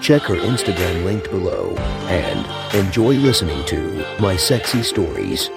Check 0.00 0.22
her 0.22 0.36
Instagram 0.36 1.04
linked 1.04 1.28
below 1.30 1.74
and 2.08 2.74
enjoy 2.74 3.16
listening 3.16 3.62
to 3.66 4.06
My 4.18 4.34
Sexy 4.34 4.82
Stories. 4.82 5.50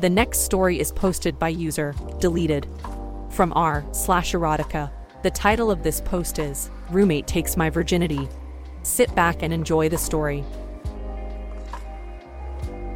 The 0.00 0.10
next 0.10 0.40
story 0.40 0.80
is 0.80 0.90
posted 0.90 1.38
by 1.38 1.50
user 1.50 1.94
deleted 2.18 2.66
from 3.30 3.52
r 3.54 3.84
slash 3.92 4.32
erotica. 4.32 4.90
The 5.22 5.30
title 5.30 5.70
of 5.70 5.84
this 5.84 6.00
post 6.00 6.40
is 6.40 6.70
Roommate 6.90 7.28
Takes 7.28 7.56
My 7.56 7.70
Virginity. 7.70 8.28
Sit 8.82 9.14
back 9.14 9.42
and 9.42 9.52
enjoy 9.52 9.88
the 9.88 9.98
story. 9.98 10.44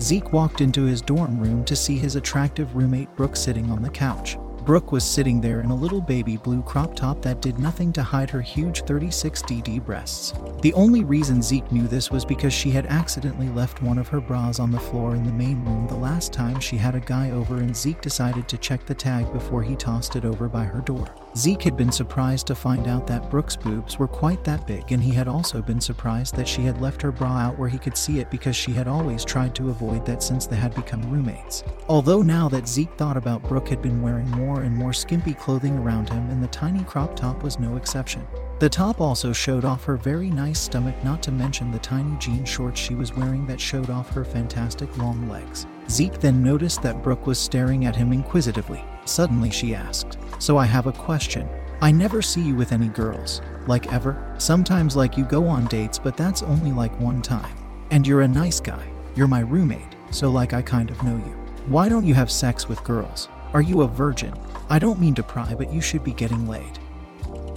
Zeke 0.00 0.32
walked 0.32 0.60
into 0.60 0.82
his 0.82 1.00
dorm 1.00 1.38
room 1.38 1.64
to 1.66 1.76
see 1.76 1.96
his 1.96 2.16
attractive 2.16 2.74
roommate 2.74 3.14
Brooke 3.14 3.36
sitting 3.36 3.70
on 3.70 3.82
the 3.82 3.90
couch. 3.90 4.36
Brooke 4.64 4.92
was 4.92 5.02
sitting 5.02 5.40
there 5.40 5.60
in 5.60 5.70
a 5.70 5.74
little 5.74 6.00
baby 6.00 6.36
blue 6.36 6.62
crop 6.62 6.94
top 6.94 7.20
that 7.22 7.42
did 7.42 7.58
nothing 7.58 7.92
to 7.94 8.02
hide 8.02 8.30
her 8.30 8.40
huge 8.40 8.84
36DD 8.84 9.84
breasts. 9.84 10.34
The 10.60 10.72
only 10.74 11.02
reason 11.02 11.42
Zeke 11.42 11.72
knew 11.72 11.88
this 11.88 12.12
was 12.12 12.24
because 12.24 12.52
she 12.52 12.70
had 12.70 12.86
accidentally 12.86 13.48
left 13.48 13.82
one 13.82 13.98
of 13.98 14.06
her 14.06 14.20
bras 14.20 14.60
on 14.60 14.70
the 14.70 14.78
floor 14.78 15.16
in 15.16 15.24
the 15.24 15.32
main 15.32 15.64
room 15.64 15.88
the 15.88 15.96
last 15.96 16.32
time 16.32 16.60
she 16.60 16.76
had 16.76 16.94
a 16.94 17.00
guy 17.00 17.32
over, 17.32 17.56
and 17.56 17.76
Zeke 17.76 18.00
decided 18.00 18.46
to 18.48 18.56
check 18.56 18.86
the 18.86 18.94
tag 18.94 19.32
before 19.32 19.64
he 19.64 19.74
tossed 19.74 20.14
it 20.14 20.24
over 20.24 20.48
by 20.48 20.62
her 20.62 20.80
door. 20.80 21.12
Zeke 21.36 21.62
had 21.62 21.76
been 21.76 21.90
surprised 21.90 22.46
to 22.46 22.54
find 22.54 22.86
out 22.86 23.06
that 23.08 23.30
Brooke's 23.30 23.56
boobs 23.56 23.98
were 23.98 24.06
quite 24.06 24.44
that 24.44 24.66
big, 24.68 24.92
and 24.92 25.02
he 25.02 25.12
had 25.12 25.26
also 25.26 25.60
been 25.60 25.80
surprised 25.80 26.36
that 26.36 26.46
she 26.46 26.62
had 26.62 26.80
left 26.80 27.02
her 27.02 27.10
bra 27.10 27.38
out 27.38 27.58
where 27.58 27.70
he 27.70 27.78
could 27.78 27.96
see 27.96 28.20
it 28.20 28.30
because 28.30 28.54
she 28.54 28.72
had 28.72 28.86
always 28.86 29.24
tried 29.24 29.56
to 29.56 29.70
avoid 29.70 30.06
that 30.06 30.22
since 30.22 30.46
they 30.46 30.56
had 30.56 30.74
become 30.74 31.10
roommates. 31.10 31.64
Although 31.88 32.22
now 32.22 32.48
that 32.50 32.68
Zeke 32.68 32.92
thought 32.96 33.16
about 33.16 33.42
Brooke 33.42 33.68
had 33.68 33.82
been 33.82 34.02
wearing 34.02 34.30
more 34.30 34.51
and 34.60 34.76
more 34.76 34.92
skimpy 34.92 35.34
clothing 35.34 35.78
around 35.78 36.10
him, 36.10 36.28
and 36.30 36.42
the 36.42 36.48
tiny 36.48 36.84
crop 36.84 37.16
top 37.16 37.42
was 37.42 37.58
no 37.58 37.76
exception. 37.76 38.26
The 38.58 38.68
top 38.68 39.00
also 39.00 39.32
showed 39.32 39.64
off 39.64 39.84
her 39.84 39.96
very 39.96 40.30
nice 40.30 40.60
stomach, 40.60 40.94
not 41.02 41.22
to 41.24 41.32
mention 41.32 41.72
the 41.72 41.78
tiny 41.80 42.16
jean 42.18 42.44
shorts 42.44 42.78
she 42.78 42.94
was 42.94 43.16
wearing 43.16 43.46
that 43.46 43.60
showed 43.60 43.90
off 43.90 44.10
her 44.10 44.24
fantastic 44.24 44.96
long 44.98 45.28
legs. 45.28 45.66
Zeke 45.88 46.20
then 46.20 46.44
noticed 46.44 46.82
that 46.82 47.02
Brooke 47.02 47.26
was 47.26 47.38
staring 47.38 47.86
at 47.86 47.96
him 47.96 48.12
inquisitively. 48.12 48.84
Suddenly 49.04 49.50
she 49.50 49.74
asked, 49.74 50.18
So 50.38 50.58
I 50.58 50.66
have 50.66 50.86
a 50.86 50.92
question. 50.92 51.48
I 51.80 51.90
never 51.90 52.22
see 52.22 52.42
you 52.42 52.54
with 52.54 52.70
any 52.70 52.86
girls. 52.86 53.42
Like 53.66 53.92
ever? 53.92 54.34
Sometimes, 54.38 54.94
like, 54.94 55.16
you 55.16 55.24
go 55.24 55.48
on 55.48 55.66
dates, 55.66 55.98
but 55.98 56.16
that's 56.16 56.42
only 56.44 56.70
like 56.70 56.98
one 57.00 57.22
time. 57.22 57.56
And 57.90 58.06
you're 58.06 58.22
a 58.22 58.28
nice 58.28 58.60
guy. 58.60 58.86
You're 59.16 59.26
my 59.26 59.40
roommate, 59.40 59.96
so 60.10 60.30
like 60.30 60.52
I 60.52 60.62
kind 60.62 60.90
of 60.90 61.02
know 61.02 61.16
you. 61.16 61.36
Why 61.66 61.88
don't 61.88 62.06
you 62.06 62.14
have 62.14 62.30
sex 62.30 62.68
with 62.68 62.82
girls? 62.84 63.28
Are 63.54 63.62
you 63.62 63.82
a 63.82 63.86
virgin? 63.86 64.32
I 64.70 64.78
don't 64.78 64.98
mean 64.98 65.14
to 65.16 65.22
pry, 65.22 65.54
but 65.54 65.70
you 65.70 65.82
should 65.82 66.02
be 66.02 66.14
getting 66.14 66.48
laid. 66.48 66.78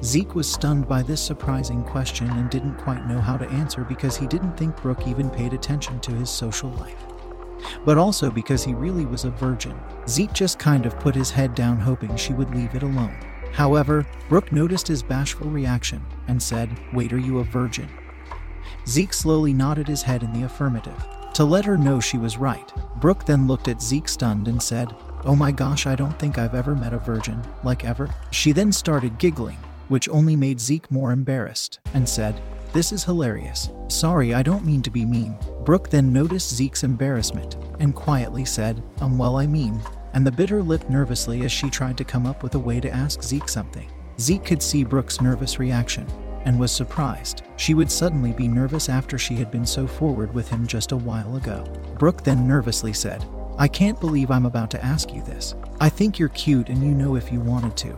Zeke 0.03 0.35
was 0.35 0.52
stunned 0.52 0.89
by 0.89 1.02
this 1.02 1.21
surprising 1.21 1.83
question 1.85 2.29
and 2.29 2.49
didn't 2.49 2.75
quite 2.75 3.07
know 3.07 3.21
how 3.21 3.37
to 3.37 3.47
answer 3.47 3.85
because 3.85 4.17
he 4.17 4.27
didn't 4.27 4.57
think 4.57 4.75
Brooke 4.81 5.07
even 5.07 5.29
paid 5.29 5.53
attention 5.53 6.02
to 6.02 6.11
his 6.11 6.29
social 6.29 6.69
life. 6.71 7.02
But 7.85 7.97
also 7.97 8.29
because 8.29 8.63
he 8.63 8.73
really 8.73 9.05
was 9.05 9.23
a 9.23 9.29
virgin. 9.29 9.79
Zeke 10.07 10.33
just 10.33 10.59
kind 10.59 10.85
of 10.85 10.99
put 10.99 11.15
his 11.15 11.31
head 11.31 11.55
down, 11.55 11.80
hoping 11.80 12.15
she 12.17 12.33
would 12.33 12.53
leave 12.53 12.75
it 12.75 12.83
alone. 12.83 13.15
However, 13.53 14.05
Brooke 14.27 14.52
noticed 14.52 14.89
his 14.89 15.02
bashful 15.02 15.49
reaction 15.49 16.05
and 16.27 16.43
said, 16.43 16.77
Wait, 16.91 17.14
are 17.14 17.17
you 17.17 17.39
a 17.39 17.45
virgin? 17.45 17.87
Zeke 18.86 19.14
slowly 19.14 19.53
nodded 19.53 19.87
his 19.87 20.02
head 20.02 20.23
in 20.23 20.33
the 20.33 20.43
affirmative. 20.43 21.08
To 21.36 21.45
let 21.45 21.65
her 21.65 21.77
know 21.77 22.02
she 22.02 22.17
was 22.17 22.37
right, 22.37 22.71
Brooke 22.97 23.25
then 23.25 23.47
looked 23.47 23.70
at 23.70 23.81
Zeke 23.81 24.09
stunned 24.09 24.47
and 24.47 24.61
said, 24.61 24.93
Oh 25.25 25.36
my 25.36 25.52
gosh, 25.52 25.87
I 25.87 25.95
don't 25.95 26.17
think 26.19 26.37
I've 26.37 26.53
ever 26.53 26.75
met 26.75 26.93
a 26.93 26.99
virgin, 26.99 27.41
like 27.63 27.83
ever. 27.83 28.13
She 28.30 28.52
then 28.52 28.71
started 28.71 29.17
giggling, 29.17 29.58
which 29.87 30.08
only 30.08 30.36
made 30.36 30.59
Zeke 30.59 30.91
more 30.91 31.11
embarrassed, 31.11 31.80
and 31.95 32.08
said, 32.08 32.39
This 32.73 32.91
is 32.91 33.03
hilarious. 33.03 33.71
Sorry, 33.87 34.35
I 34.35 34.43
don't 34.43 34.65
mean 34.65 34.83
to 34.83 34.91
be 34.91 35.03
mean. 35.03 35.35
Brooke 35.64 35.89
then 35.89 36.14
noticed 36.14 36.53
Zeke's 36.53 36.83
embarrassment 36.83 37.55
and 37.80 37.95
quietly 37.95 38.45
said, 38.45 38.83
Um, 39.02 39.17
well, 39.17 39.37
I 39.37 39.47
mean, 39.47 39.81
and 40.14 40.27
the 40.27 40.31
bit 40.31 40.52
her 40.52 40.61
lip 40.61 40.87
nervously 40.91 41.43
as 41.43 41.52
she 41.52 41.71
tried 41.71 41.97
to 41.97 42.03
come 42.03 42.27
up 42.27 42.43
with 42.43 42.53
a 42.53 42.59
way 42.59 42.80
to 42.80 42.93
ask 42.93 43.23
Zeke 43.23 43.49
something. 43.49 43.89
Zeke 44.19 44.45
could 44.45 44.61
see 44.61 44.83
Brooke's 44.83 45.21
nervous 45.21 45.58
reaction 45.58 46.05
and 46.45 46.59
was 46.59 46.71
surprised. 46.71 47.41
She 47.58 47.73
would 47.73 47.91
suddenly 47.91 48.31
be 48.31 48.47
nervous 48.47 48.89
after 48.89 49.17
she 49.17 49.33
had 49.33 49.49
been 49.49 49.65
so 49.65 49.87
forward 49.87 50.31
with 50.35 50.47
him 50.49 50.67
just 50.67 50.91
a 50.91 50.97
while 50.97 51.35
ago. 51.35 51.64
Brooke 51.97 52.23
then 52.23 52.47
nervously 52.47 52.93
said, 52.93 53.25
I 53.58 53.70
can't 53.70 53.99
believe 53.99 54.32
I'm 54.32 54.45
about 54.45 54.70
to 54.71 54.83
ask 54.83 55.14
you 55.14 55.21
this. 55.21 55.55
I 55.80 55.88
think 55.88 56.20
you're 56.20 56.30
cute 56.30 56.67
and 56.67 56.83
you 56.83 56.93
know 56.93 57.16
if 57.16 57.32
you 57.32 57.39
wanted 57.39 57.77
to. 57.77 57.98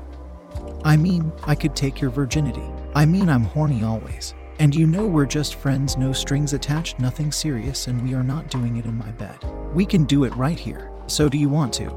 I 0.83 0.97
mean, 0.97 1.31
I 1.45 1.55
could 1.55 1.75
take 1.75 1.99
your 1.99 2.11
virginity. 2.11 2.65
I 2.93 3.05
mean, 3.05 3.27
I'm 3.27 3.43
horny 3.43 3.83
always. 3.83 4.35
And 4.59 4.75
you 4.75 4.85
know 4.85 5.05
we're 5.05 5.25
just 5.25 5.55
friends, 5.55 5.97
no 5.97 6.13
strings 6.13 6.53
attached, 6.53 6.99
nothing 6.99 7.31
serious, 7.31 7.87
and 7.87 8.03
we 8.03 8.13
are 8.13 8.23
not 8.23 8.49
doing 8.49 8.77
it 8.77 8.85
in 8.85 8.97
my 8.97 9.11
bed. 9.11 9.37
We 9.73 9.85
can 9.85 10.05
do 10.05 10.23
it 10.25 10.35
right 10.35 10.59
here. 10.59 10.91
So 11.07 11.27
do 11.27 11.37
you 11.37 11.49
want 11.49 11.73
to? 11.75 11.91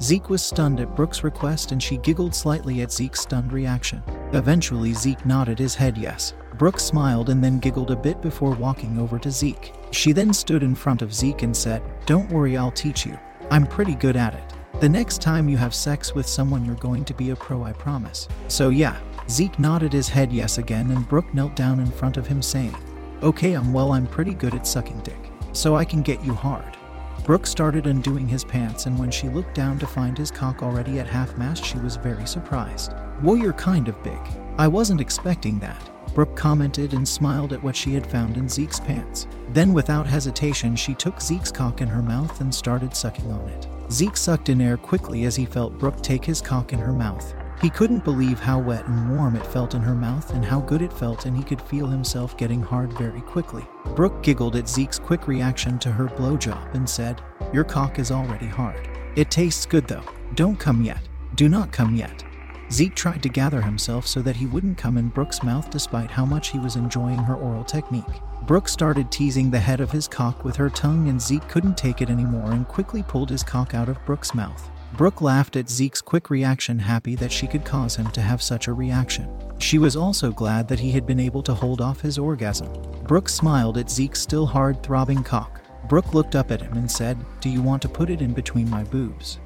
Zeke 0.00 0.30
was 0.30 0.42
stunned 0.42 0.80
at 0.80 0.94
Brooke's 0.94 1.24
request 1.24 1.72
and 1.72 1.82
she 1.82 1.98
giggled 1.98 2.34
slightly 2.34 2.80
at 2.82 2.92
Zeke's 2.92 3.20
stunned 3.20 3.52
reaction. 3.52 4.02
Eventually, 4.32 4.94
Zeke 4.94 5.26
nodded 5.26 5.58
his 5.58 5.74
head 5.74 5.98
yes. 5.98 6.32
Brooke 6.60 6.78
smiled 6.78 7.30
and 7.30 7.42
then 7.42 7.58
giggled 7.58 7.90
a 7.90 7.96
bit 7.96 8.20
before 8.20 8.50
walking 8.50 8.98
over 8.98 9.18
to 9.18 9.30
Zeke. 9.30 9.72
She 9.92 10.12
then 10.12 10.30
stood 10.30 10.62
in 10.62 10.74
front 10.74 11.00
of 11.00 11.14
Zeke 11.14 11.42
and 11.42 11.56
said, 11.56 11.82
Don't 12.04 12.30
worry, 12.30 12.58
I'll 12.58 12.70
teach 12.70 13.06
you. 13.06 13.18
I'm 13.50 13.66
pretty 13.66 13.94
good 13.94 14.14
at 14.14 14.34
it. 14.34 14.44
The 14.78 14.88
next 14.90 15.22
time 15.22 15.48
you 15.48 15.56
have 15.56 15.74
sex 15.74 16.14
with 16.14 16.26
someone, 16.26 16.66
you're 16.66 16.74
going 16.74 17.06
to 17.06 17.14
be 17.14 17.30
a 17.30 17.36
pro, 17.36 17.64
I 17.64 17.72
promise. 17.72 18.28
So, 18.48 18.68
yeah. 18.68 19.00
Zeke 19.30 19.58
nodded 19.58 19.90
his 19.94 20.10
head 20.10 20.30
yes 20.30 20.58
again, 20.58 20.90
and 20.90 21.08
Brooke 21.08 21.32
knelt 21.32 21.56
down 21.56 21.80
in 21.80 21.86
front 21.86 22.18
of 22.18 22.26
him, 22.26 22.42
saying, 22.42 22.76
Okay, 23.22 23.54
I'm 23.54 23.72
well, 23.72 23.92
I'm 23.92 24.06
pretty 24.06 24.34
good 24.34 24.54
at 24.54 24.66
sucking 24.66 25.00
dick. 25.00 25.30
So 25.54 25.76
I 25.76 25.86
can 25.86 26.02
get 26.02 26.22
you 26.22 26.34
hard. 26.34 26.76
Brooke 27.24 27.46
started 27.46 27.86
undoing 27.86 28.28
his 28.28 28.44
pants, 28.44 28.84
and 28.84 28.98
when 28.98 29.10
she 29.10 29.30
looked 29.30 29.54
down 29.54 29.78
to 29.78 29.86
find 29.86 30.18
his 30.18 30.30
cock 30.30 30.62
already 30.62 30.98
at 30.98 31.06
half 31.06 31.38
mast, 31.38 31.64
she 31.64 31.78
was 31.78 31.96
very 31.96 32.26
surprised. 32.26 32.92
Whoa, 33.22 33.36
you're 33.36 33.54
kind 33.54 33.88
of 33.88 34.02
big. 34.02 34.20
I 34.58 34.68
wasn't 34.68 35.00
expecting 35.00 35.58
that. 35.60 35.88
Brooke 36.14 36.36
commented 36.36 36.92
and 36.92 37.06
smiled 37.06 37.52
at 37.52 37.62
what 37.62 37.76
she 37.76 37.94
had 37.94 38.06
found 38.06 38.36
in 38.36 38.48
Zeke's 38.48 38.80
pants. 38.80 39.26
Then, 39.50 39.72
without 39.72 40.06
hesitation, 40.06 40.76
she 40.76 40.94
took 40.94 41.20
Zeke's 41.20 41.52
cock 41.52 41.80
in 41.80 41.88
her 41.88 42.02
mouth 42.02 42.40
and 42.40 42.54
started 42.54 42.94
sucking 42.94 43.30
on 43.30 43.48
it. 43.48 43.66
Zeke 43.92 44.16
sucked 44.16 44.48
in 44.48 44.60
air 44.60 44.76
quickly 44.76 45.24
as 45.24 45.36
he 45.36 45.44
felt 45.44 45.78
Brooke 45.78 46.02
take 46.02 46.24
his 46.24 46.40
cock 46.40 46.72
in 46.72 46.78
her 46.78 46.92
mouth. 46.92 47.34
He 47.60 47.68
couldn't 47.68 48.04
believe 48.04 48.40
how 48.40 48.58
wet 48.58 48.86
and 48.86 49.16
warm 49.16 49.36
it 49.36 49.46
felt 49.46 49.74
in 49.74 49.82
her 49.82 49.94
mouth 49.94 50.32
and 50.32 50.44
how 50.44 50.60
good 50.60 50.80
it 50.80 50.92
felt, 50.92 51.26
and 51.26 51.36
he 51.36 51.42
could 51.42 51.60
feel 51.60 51.86
himself 51.86 52.36
getting 52.36 52.62
hard 52.62 52.92
very 52.94 53.20
quickly. 53.20 53.66
Brooke 53.94 54.22
giggled 54.22 54.56
at 54.56 54.68
Zeke's 54.68 54.98
quick 54.98 55.28
reaction 55.28 55.78
to 55.80 55.92
her 55.92 56.06
blowjob 56.06 56.74
and 56.74 56.88
said, 56.88 57.20
Your 57.52 57.64
cock 57.64 57.98
is 57.98 58.10
already 58.10 58.46
hard. 58.46 58.88
It 59.16 59.30
tastes 59.30 59.66
good 59.66 59.86
though. 59.86 60.04
Don't 60.34 60.58
come 60.58 60.82
yet. 60.82 61.02
Do 61.34 61.48
not 61.48 61.70
come 61.70 61.94
yet. 61.94 62.24
Zeke 62.72 62.94
tried 62.94 63.22
to 63.24 63.28
gather 63.28 63.62
himself 63.62 64.06
so 64.06 64.22
that 64.22 64.36
he 64.36 64.46
wouldn't 64.46 64.78
come 64.78 64.96
in 64.96 65.08
Brooke's 65.08 65.42
mouth 65.42 65.70
despite 65.70 66.10
how 66.10 66.24
much 66.24 66.50
he 66.50 66.58
was 66.60 66.76
enjoying 66.76 67.18
her 67.18 67.34
oral 67.34 67.64
technique. 67.64 68.04
Brooke 68.46 68.68
started 68.68 69.10
teasing 69.10 69.50
the 69.50 69.58
head 69.58 69.80
of 69.80 69.90
his 69.90 70.06
cock 70.06 70.44
with 70.44 70.54
her 70.54 70.70
tongue, 70.70 71.08
and 71.08 71.20
Zeke 71.20 71.48
couldn't 71.48 71.76
take 71.76 72.00
it 72.00 72.10
anymore 72.10 72.52
and 72.52 72.68
quickly 72.68 73.02
pulled 73.02 73.30
his 73.30 73.42
cock 73.42 73.74
out 73.74 73.88
of 73.88 74.04
Brooke's 74.06 74.34
mouth. 74.34 74.70
Brooke 74.92 75.20
laughed 75.20 75.56
at 75.56 75.68
Zeke's 75.68 76.00
quick 76.00 76.30
reaction, 76.30 76.78
happy 76.78 77.16
that 77.16 77.32
she 77.32 77.48
could 77.48 77.64
cause 77.64 77.96
him 77.96 78.10
to 78.12 78.20
have 78.20 78.40
such 78.40 78.68
a 78.68 78.72
reaction. 78.72 79.28
She 79.58 79.78
was 79.78 79.96
also 79.96 80.30
glad 80.30 80.68
that 80.68 80.80
he 80.80 80.92
had 80.92 81.06
been 81.06 81.20
able 81.20 81.42
to 81.44 81.54
hold 81.54 81.80
off 81.80 82.00
his 82.00 82.18
orgasm. 82.18 82.68
Brooke 83.04 83.28
smiled 83.28 83.78
at 83.78 83.90
Zeke's 83.90 84.20
still 84.20 84.46
hard 84.46 84.82
throbbing 84.82 85.24
cock. 85.24 85.60
Brooke 85.88 86.14
looked 86.14 86.36
up 86.36 86.50
at 86.52 86.62
him 86.62 86.74
and 86.74 86.90
said, 86.90 87.18
Do 87.40 87.50
you 87.50 87.62
want 87.62 87.82
to 87.82 87.88
put 87.88 88.10
it 88.10 88.22
in 88.22 88.32
between 88.32 88.70
my 88.70 88.84
boobs? 88.84 89.38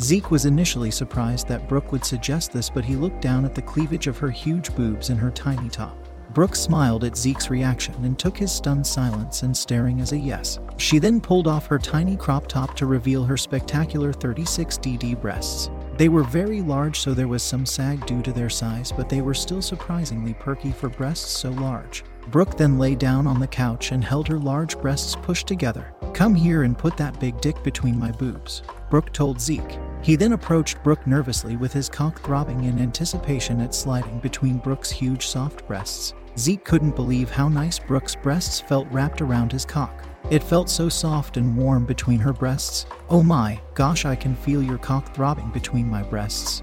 Zeke 0.00 0.30
was 0.30 0.46
initially 0.46 0.90
surprised 0.90 1.48
that 1.48 1.68
Brooke 1.68 1.92
would 1.92 2.04
suggest 2.04 2.52
this, 2.52 2.70
but 2.70 2.84
he 2.84 2.96
looked 2.96 3.20
down 3.20 3.44
at 3.44 3.54
the 3.54 3.62
cleavage 3.62 4.06
of 4.06 4.18
her 4.18 4.30
huge 4.30 4.74
boobs 4.74 5.10
and 5.10 5.18
her 5.18 5.30
tiny 5.30 5.68
top. 5.68 5.96
Brooke 6.34 6.56
smiled 6.56 7.04
at 7.04 7.16
Zeke's 7.16 7.48
reaction 7.48 7.94
and 8.04 8.18
took 8.18 8.36
his 8.36 8.50
stunned 8.50 8.86
silence 8.86 9.44
and 9.44 9.56
staring 9.56 10.00
as 10.00 10.10
a 10.10 10.18
yes. 10.18 10.58
She 10.78 10.98
then 10.98 11.20
pulled 11.20 11.46
off 11.46 11.66
her 11.66 11.78
tiny 11.78 12.16
crop 12.16 12.48
top 12.48 12.74
to 12.76 12.86
reveal 12.86 13.22
her 13.22 13.36
spectacular 13.36 14.12
36DD 14.12 15.20
breasts. 15.20 15.70
They 15.96 16.08
were 16.08 16.24
very 16.24 16.60
large, 16.60 16.98
so 16.98 17.14
there 17.14 17.28
was 17.28 17.44
some 17.44 17.64
sag 17.64 18.04
due 18.06 18.20
to 18.22 18.32
their 18.32 18.50
size, 18.50 18.90
but 18.90 19.08
they 19.08 19.20
were 19.20 19.34
still 19.34 19.62
surprisingly 19.62 20.34
perky 20.34 20.72
for 20.72 20.88
breasts 20.88 21.30
so 21.30 21.50
large. 21.50 22.02
Brooke 22.28 22.56
then 22.56 22.78
lay 22.78 22.94
down 22.94 23.26
on 23.26 23.38
the 23.38 23.46
couch 23.46 23.92
and 23.92 24.02
held 24.02 24.28
her 24.28 24.38
large 24.38 24.78
breasts 24.78 25.14
pushed 25.14 25.46
together. 25.46 25.94
Come 26.12 26.34
here 26.34 26.62
and 26.62 26.78
put 26.78 26.96
that 26.96 27.18
big 27.20 27.40
dick 27.40 27.62
between 27.62 27.98
my 27.98 28.10
boobs, 28.12 28.62
Brooke 28.90 29.12
told 29.12 29.40
Zeke. 29.40 29.78
He 30.02 30.16
then 30.16 30.32
approached 30.32 30.82
Brooke 30.82 31.06
nervously 31.06 31.56
with 31.56 31.72
his 31.72 31.88
cock 31.88 32.20
throbbing 32.22 32.64
in 32.64 32.78
anticipation 32.78 33.60
at 33.60 33.74
sliding 33.74 34.18
between 34.20 34.58
Brooke's 34.58 34.90
huge 34.90 35.26
soft 35.26 35.66
breasts. 35.66 36.14
Zeke 36.38 36.64
couldn't 36.64 36.96
believe 36.96 37.30
how 37.30 37.48
nice 37.48 37.78
Brooke's 37.78 38.16
breasts 38.16 38.60
felt 38.60 38.88
wrapped 38.90 39.20
around 39.20 39.52
his 39.52 39.64
cock. 39.64 40.04
It 40.30 40.42
felt 40.42 40.70
so 40.70 40.88
soft 40.88 41.36
and 41.36 41.56
warm 41.56 41.84
between 41.84 42.18
her 42.20 42.32
breasts. 42.32 42.86
Oh 43.08 43.22
my 43.22 43.60
gosh, 43.74 44.04
I 44.04 44.16
can 44.16 44.34
feel 44.34 44.62
your 44.62 44.78
cock 44.78 45.14
throbbing 45.14 45.50
between 45.50 45.88
my 45.88 46.02
breasts. 46.02 46.62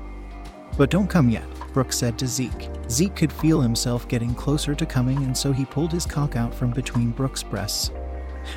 But 0.78 0.90
don't 0.90 1.10
come 1.10 1.30
yet, 1.30 1.46
Brooke 1.74 1.94
said 1.94 2.20
to 2.20 2.28
Zeke. 2.28 2.70
Zeke 2.90 3.16
could 3.16 3.32
feel 3.32 3.62
himself 3.62 4.08
getting 4.08 4.36
closer 4.36 4.76
to 4.76 4.86
coming, 4.86 5.18
and 5.18 5.38
so 5.38 5.52
he 5.52 5.66
pulled 5.66 5.92
his 5.92 6.06
cock 6.06 6.36
out 6.36 6.54
from 6.54 6.72
between 6.72 7.12
Brooke's 7.12 7.44
breasts. 7.44 7.92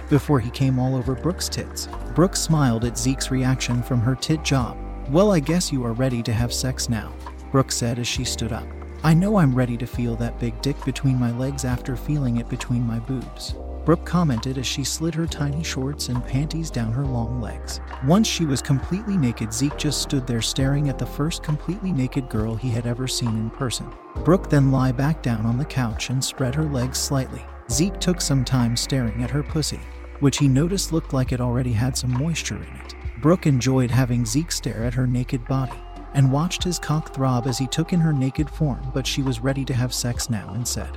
Before 0.09 0.41
he 0.41 0.51
came 0.51 0.79
all 0.79 0.97
over 0.97 1.15
Brooke's 1.15 1.49
tits, 1.49 1.89
Brooke 2.15 2.37
smiled 2.37 2.85
at 2.85 2.99
Zeke's 2.99 3.31
reaction 3.31 3.83
from 3.83 4.01
her 4.01 4.15
tit 4.15 4.43
job. 4.43 4.77
Well, 5.11 5.33
I 5.33 5.41
guess 5.41 5.71
you 5.71 5.85
are 5.85 5.93
ready 5.93 6.23
to 6.23 6.33
have 6.33 6.53
sex 6.53 6.89
now, 6.89 7.13
Brooke 7.53 7.73
said 7.73 7.99
as 7.99 8.09
she 8.09 8.25
stood 8.25 8.53
up. 8.53 8.67
I 9.03 9.13
know 9.13 9.37
I'm 9.37 9.55
ready 9.55 9.77
to 9.77 9.87
feel 9.87 10.17
that 10.17 10.41
big 10.41 10.61
dick 10.63 10.83
between 10.85 11.21
my 11.21 11.31
legs 11.33 11.65
after 11.65 11.95
feeling 11.95 12.39
it 12.39 12.49
between 12.49 12.87
my 12.87 12.99
boobs. 12.99 13.55
Brooke 13.85 14.07
commented 14.07 14.57
as 14.57 14.67
she 14.67 14.83
slid 14.83 15.15
her 15.15 15.27
tiny 15.27 15.63
shorts 15.63 16.09
and 16.09 16.25
panties 16.25 16.71
down 16.71 16.91
her 16.93 17.05
long 17.05 17.39
legs. 17.41 17.81
Once 18.07 18.27
she 18.27 18.47
was 18.47 18.63
completely 18.63 19.19
naked, 19.19 19.53
Zeke 19.53 19.77
just 19.77 20.01
stood 20.01 20.27
there 20.27 20.41
staring 20.41 20.89
at 20.89 20.99
the 20.99 21.05
first 21.05 21.43
completely 21.43 21.93
naked 21.93 22.31
girl 22.31 22.55
he 22.55 22.71
had 22.71 22.87
ever 22.87 23.07
seen 23.07 23.37
in 23.37 23.51
person. 23.51 23.87
Brooke 24.25 24.49
then 24.49 24.73
lay 24.73 24.91
back 24.91 25.23
down 25.23 25.45
on 25.45 25.59
the 25.59 25.67
couch 25.67 26.09
and 26.09 26.25
spread 26.25 26.55
her 26.55 26.65
legs 26.65 26.99
slightly. 26.99 27.45
Zeke 27.71 28.01
took 28.01 28.23
some 28.23 28.43
time 28.43 28.75
staring 28.75 29.23
at 29.23 29.31
her 29.31 29.43
pussy, 29.43 29.81
which 30.21 30.39
he 30.39 30.49
noticed 30.49 30.93
looked 30.93 31.13
like 31.13 31.33
it 31.33 31.41
already 31.41 31.73
had 31.73 31.95
some 31.95 32.13
moisture 32.13 32.57
in 32.57 32.77
it. 32.85 32.95
Brooke 33.21 33.47
enjoyed 33.47 33.91
having 33.91 34.25
Zeke 34.25 34.53
stare 34.53 34.85
at 34.85 34.95
her 34.95 35.07
naked 35.07 35.47
body 35.47 35.79
and 36.15 36.33
watched 36.33 36.65
his 36.65 36.79
cock 36.79 37.13
throb 37.13 37.47
as 37.47 37.59
he 37.59 37.67
took 37.67 37.93
in 37.93 38.01
her 38.01 38.13
naked 38.13 38.49
form, 38.49 38.91
but 38.95 39.07
she 39.07 39.21
was 39.21 39.41
ready 39.41 39.65
to 39.65 39.75
have 39.75 39.93
sex 39.93 40.31
now 40.31 40.55
and 40.55 40.67
said, 40.67 40.97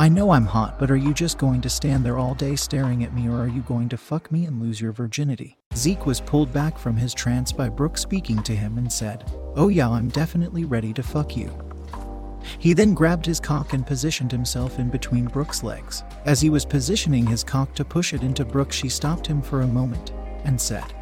I 0.00 0.08
know 0.08 0.30
I'm 0.30 0.46
hot, 0.46 0.78
but 0.78 0.92
are 0.92 0.96
you 0.96 1.12
just 1.12 1.38
going 1.38 1.60
to 1.60 1.68
stand 1.68 2.06
there 2.06 2.18
all 2.18 2.32
day 2.32 2.54
staring 2.54 3.02
at 3.02 3.12
me, 3.12 3.26
or 3.26 3.40
are 3.40 3.48
you 3.48 3.62
going 3.62 3.88
to 3.88 3.96
fuck 3.96 4.30
me 4.30 4.44
and 4.44 4.62
lose 4.62 4.80
your 4.80 4.92
virginity? 4.92 5.58
Zeke 5.74 6.06
was 6.06 6.20
pulled 6.20 6.52
back 6.52 6.78
from 6.78 6.96
his 6.96 7.12
trance 7.12 7.50
by 7.50 7.68
Brooke 7.68 7.98
speaking 7.98 8.40
to 8.44 8.54
him 8.54 8.78
and 8.78 8.92
said, 8.92 9.24
Oh, 9.56 9.66
yeah, 9.66 9.88
I'm 9.88 10.08
definitely 10.08 10.64
ready 10.64 10.92
to 10.92 11.02
fuck 11.02 11.36
you. 11.36 11.50
He 12.60 12.74
then 12.74 12.94
grabbed 12.94 13.26
his 13.26 13.40
cock 13.40 13.72
and 13.72 13.84
positioned 13.84 14.30
himself 14.30 14.78
in 14.78 14.88
between 14.88 15.24
Brooke's 15.24 15.64
legs. 15.64 16.04
As 16.26 16.40
he 16.40 16.48
was 16.48 16.64
positioning 16.64 17.26
his 17.26 17.42
cock 17.42 17.74
to 17.74 17.84
push 17.84 18.14
it 18.14 18.22
into 18.22 18.44
Brooke, 18.44 18.72
she 18.72 18.88
stopped 18.88 19.26
him 19.26 19.42
for 19.42 19.62
a 19.62 19.66
moment 19.66 20.12
and 20.44 20.60
said, 20.60 20.94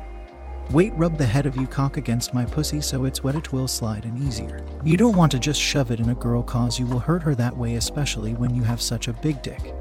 Wait, 0.72 0.92
rub 0.94 1.16
the 1.16 1.24
head 1.24 1.46
of 1.46 1.56
you 1.56 1.66
cock 1.66 1.96
against 1.96 2.34
my 2.34 2.44
pussy 2.44 2.80
so 2.80 3.04
it's 3.04 3.22
wet 3.22 3.36
it 3.36 3.52
will 3.52 3.68
slide 3.68 4.04
and 4.04 4.18
easier. 4.18 4.66
You 4.82 4.96
don't 4.96 5.16
want 5.16 5.30
to 5.32 5.38
just 5.38 5.60
shove 5.60 5.92
it 5.92 6.00
in 6.00 6.08
a 6.08 6.14
girl 6.14 6.42
cause 6.42 6.78
you 6.78 6.86
will 6.86 6.98
hurt 6.98 7.22
her 7.22 7.36
that 7.36 7.56
way, 7.56 7.76
especially 7.76 8.34
when 8.34 8.52
you 8.52 8.62
have 8.64 8.82
such 8.82 9.06
a 9.06 9.12
big 9.12 9.40
dick. 9.42 9.72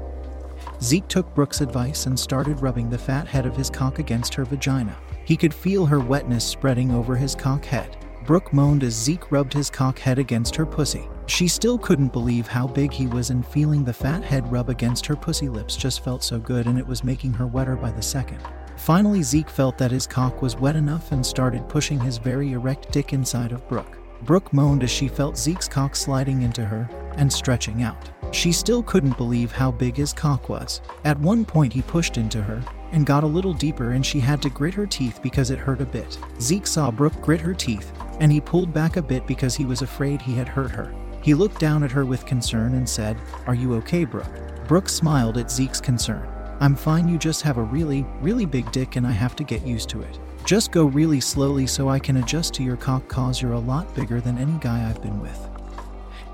Zeke 0.80 1.08
took 1.08 1.34
Brooke's 1.34 1.60
advice 1.60 2.06
and 2.06 2.18
started 2.18 2.62
rubbing 2.62 2.88
the 2.88 2.98
fat 2.98 3.26
head 3.26 3.46
of 3.46 3.56
his 3.56 3.68
cock 3.68 3.98
against 3.98 4.32
her 4.34 4.44
vagina. 4.44 4.96
He 5.24 5.36
could 5.36 5.52
feel 5.52 5.86
her 5.86 5.98
wetness 5.98 6.44
spreading 6.44 6.92
over 6.92 7.16
his 7.16 7.34
cock 7.34 7.64
head. 7.64 7.96
Brooke 8.24 8.52
moaned 8.52 8.84
as 8.84 8.94
Zeke 8.94 9.32
rubbed 9.32 9.52
his 9.52 9.70
cock 9.70 9.98
head 9.98 10.20
against 10.20 10.54
her 10.54 10.66
pussy. 10.66 11.08
She 11.26 11.48
still 11.48 11.78
couldn't 11.78 12.12
believe 12.12 12.46
how 12.46 12.68
big 12.68 12.92
he 12.92 13.08
was, 13.08 13.30
and 13.30 13.44
feeling 13.46 13.84
the 13.84 13.92
fat 13.92 14.22
head 14.22 14.50
rub 14.52 14.68
against 14.68 15.06
her 15.06 15.16
pussy 15.16 15.48
lips 15.48 15.76
just 15.76 16.04
felt 16.04 16.22
so 16.22 16.38
good, 16.38 16.66
and 16.66 16.78
it 16.78 16.86
was 16.86 17.02
making 17.02 17.32
her 17.32 17.46
wetter 17.46 17.74
by 17.74 17.90
the 17.90 18.02
second. 18.02 18.40
Finally, 18.76 19.22
Zeke 19.22 19.50
felt 19.50 19.78
that 19.78 19.90
his 19.90 20.06
cock 20.06 20.42
was 20.42 20.56
wet 20.56 20.76
enough 20.76 21.12
and 21.12 21.24
started 21.24 21.68
pushing 21.68 21.98
his 21.98 22.18
very 22.18 22.52
erect 22.52 22.92
dick 22.92 23.12
inside 23.12 23.52
of 23.52 23.66
Brooke. 23.68 23.98
Brooke 24.22 24.52
moaned 24.52 24.82
as 24.82 24.90
she 24.90 25.08
felt 25.08 25.36
Zeke's 25.36 25.68
cock 25.68 25.94
sliding 25.94 26.42
into 26.42 26.64
her 26.64 26.88
and 27.16 27.32
stretching 27.32 27.82
out. 27.82 28.10
She 28.32 28.52
still 28.52 28.82
couldn't 28.82 29.16
believe 29.16 29.52
how 29.52 29.70
big 29.70 29.96
his 29.96 30.12
cock 30.12 30.48
was. 30.48 30.80
At 31.04 31.18
one 31.20 31.44
point, 31.44 31.72
he 31.72 31.82
pushed 31.82 32.16
into 32.16 32.42
her 32.42 32.62
and 32.92 33.06
got 33.06 33.24
a 33.24 33.26
little 33.26 33.52
deeper, 33.52 33.92
and 33.92 34.04
she 34.04 34.20
had 34.20 34.40
to 34.42 34.50
grit 34.50 34.74
her 34.74 34.86
teeth 34.86 35.20
because 35.22 35.50
it 35.50 35.58
hurt 35.58 35.80
a 35.80 35.86
bit. 35.86 36.18
Zeke 36.40 36.66
saw 36.66 36.90
Brooke 36.90 37.20
grit 37.20 37.40
her 37.40 37.54
teeth, 37.54 37.92
and 38.20 38.30
he 38.30 38.40
pulled 38.40 38.72
back 38.72 38.96
a 38.96 39.02
bit 39.02 39.26
because 39.26 39.54
he 39.54 39.64
was 39.64 39.82
afraid 39.82 40.20
he 40.20 40.34
had 40.34 40.48
hurt 40.48 40.70
her. 40.70 40.94
He 41.22 41.34
looked 41.34 41.58
down 41.58 41.82
at 41.82 41.90
her 41.90 42.04
with 42.04 42.26
concern 42.26 42.74
and 42.74 42.88
said, 42.88 43.16
Are 43.46 43.54
you 43.54 43.74
okay, 43.76 44.04
Brooke? 44.04 44.66
Brooke 44.68 44.88
smiled 44.88 45.38
at 45.38 45.50
Zeke's 45.50 45.80
concern. 45.80 46.35
I'm 46.58 46.74
fine, 46.74 47.06
you 47.06 47.18
just 47.18 47.42
have 47.42 47.58
a 47.58 47.62
really, 47.62 48.06
really 48.20 48.46
big 48.46 48.72
dick 48.72 48.96
and 48.96 49.06
I 49.06 49.10
have 49.10 49.36
to 49.36 49.44
get 49.44 49.66
used 49.66 49.90
to 49.90 50.00
it. 50.00 50.18
Just 50.46 50.72
go 50.72 50.86
really 50.86 51.20
slowly 51.20 51.66
so 51.66 51.88
I 51.90 51.98
can 51.98 52.16
adjust 52.16 52.54
to 52.54 52.62
your 52.62 52.76
cock, 52.76 53.06
cause 53.08 53.42
you're 53.42 53.52
a 53.52 53.58
lot 53.58 53.94
bigger 53.94 54.22
than 54.22 54.38
any 54.38 54.58
guy 54.60 54.88
I've 54.88 55.02
been 55.02 55.20
with. 55.20 55.48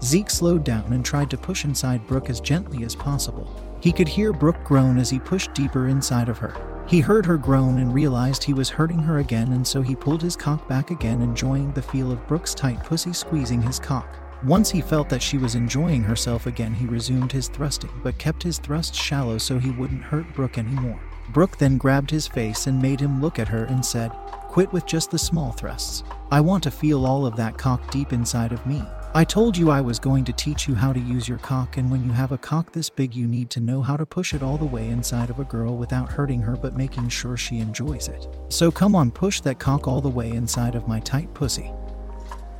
Zeke 0.03 0.31
slowed 0.31 0.65
down 0.65 0.93
and 0.93 1.05
tried 1.05 1.31
to 1.31 1.37
push 1.37 1.65
inside 1.65 2.07
Brooke 2.07 2.31
as 2.31 2.41
gently 2.41 2.85
as 2.85 2.95
possible. 2.95 3.53
He 3.81 3.91
could 3.91 4.09
hear 4.09 4.33
Brooke 4.33 4.63
groan 4.63 4.99
as 4.99 5.11
he 5.11 5.19
pushed 5.19 5.55
deeper 5.55 5.89
inside 5.89 6.29
of 6.29 6.39
her. 6.39 6.55
He 6.87 7.01
heard 7.01 7.27
her 7.27 7.37
groan 7.37 7.79
and 7.79 7.93
realized 7.93 8.45
he 8.45 8.55
was 8.55 8.69
hurting 8.69 8.99
her 9.01 9.19
again, 9.19 9.53
and 9.53 9.67
so 9.67 9.83
he 9.83 9.97
pulled 9.97 10.23
his 10.23 10.37
cock 10.37 10.69
back 10.69 10.91
again, 10.93 11.23
enjoying 11.23 11.73
the 11.73 11.83
feel 11.83 12.13
of 12.13 12.27
Brooke's 12.29 12.55
tight 12.55 12.85
pussy 12.85 13.13
squeezing 13.13 13.63
his 13.63 13.81
cock. 13.81 14.22
Once 14.45 14.73
he 14.73 14.81
felt 14.81 15.09
that 15.09 15.23
she 15.23 15.39
was 15.39 15.55
enjoying 15.55 16.03
herself 16.03 16.47
again, 16.47 16.75
he 16.75 16.85
resumed 16.85 17.31
his 17.31 17.47
thrusting, 17.47 17.91
but 18.03 18.19
kept 18.19 18.43
his 18.43 18.59
thrusts 18.59 18.97
shallow 18.97 19.39
so 19.39 19.57
he 19.57 19.71
wouldn't 19.71 20.03
hurt 20.03 20.27
Brooke 20.35 20.59
anymore. 20.59 21.01
Brooke 21.33 21.57
then 21.59 21.79
grabbed 21.79 22.11
his 22.11 22.27
face 22.27 22.67
and 22.67 22.83
made 22.83 22.99
him 22.99 23.21
look 23.21 23.39
at 23.39 23.47
her 23.47 23.65
and 23.65 23.87
said, 23.87 24.11
Quit 24.49 24.73
with 24.73 24.85
just 24.85 25.13
the 25.13 25.19
small 25.19 25.53
thrusts. 25.53 26.03
I 26.33 26.41
want 26.41 26.65
to 26.65 26.73
feel 26.73 27.07
all 27.07 27.25
of 27.25 27.37
that 27.37 27.57
cock 27.57 27.89
deep 27.93 28.13
inside 28.13 28.53
of 28.53 28.67
me. 28.67 28.83
I 29.15 29.25
told 29.25 29.57
you 29.57 29.71
I 29.71 29.81
was 29.81 29.99
going 29.99 30.25
to 30.25 30.33
teach 30.33 30.67
you 30.67 30.75
how 30.75 30.93
to 30.93 30.99
use 30.99 31.29
your 31.29 31.39
cock, 31.39 31.77
and 31.77 31.91
when 31.91 32.05
you 32.05 32.11
have 32.11 32.33
a 32.33 32.39
cock 32.39 32.73
this 32.73 32.91
big, 32.91 33.15
you 33.15 33.27
need 33.27 33.49
to 33.51 33.61
know 33.61 33.81
how 33.81 33.97
to 33.97 34.07
push 34.07 34.35
it 34.35 34.43
all 34.43 34.59
the 34.59 34.65
way 34.65 34.89
inside 34.89 35.31
of 35.31 35.39
a 35.39 35.45
girl 35.45 35.77
without 35.77 36.11
hurting 36.11 36.41
her 36.41 36.57
but 36.57 36.77
making 36.77 37.11
sure 37.11 37.37
she 37.37 37.61
enjoys 37.61 38.09
it. 38.09 38.27
So 38.49 38.73
come 38.73 38.97
on, 38.97 39.11
push 39.11 39.41
that 39.43 39.61
cock 39.61 39.87
all 39.87 40.01
the 40.01 40.09
way 40.09 40.31
inside 40.31 40.75
of 40.75 40.89
my 40.89 40.99
tight 41.01 41.33
pussy. 41.33 41.71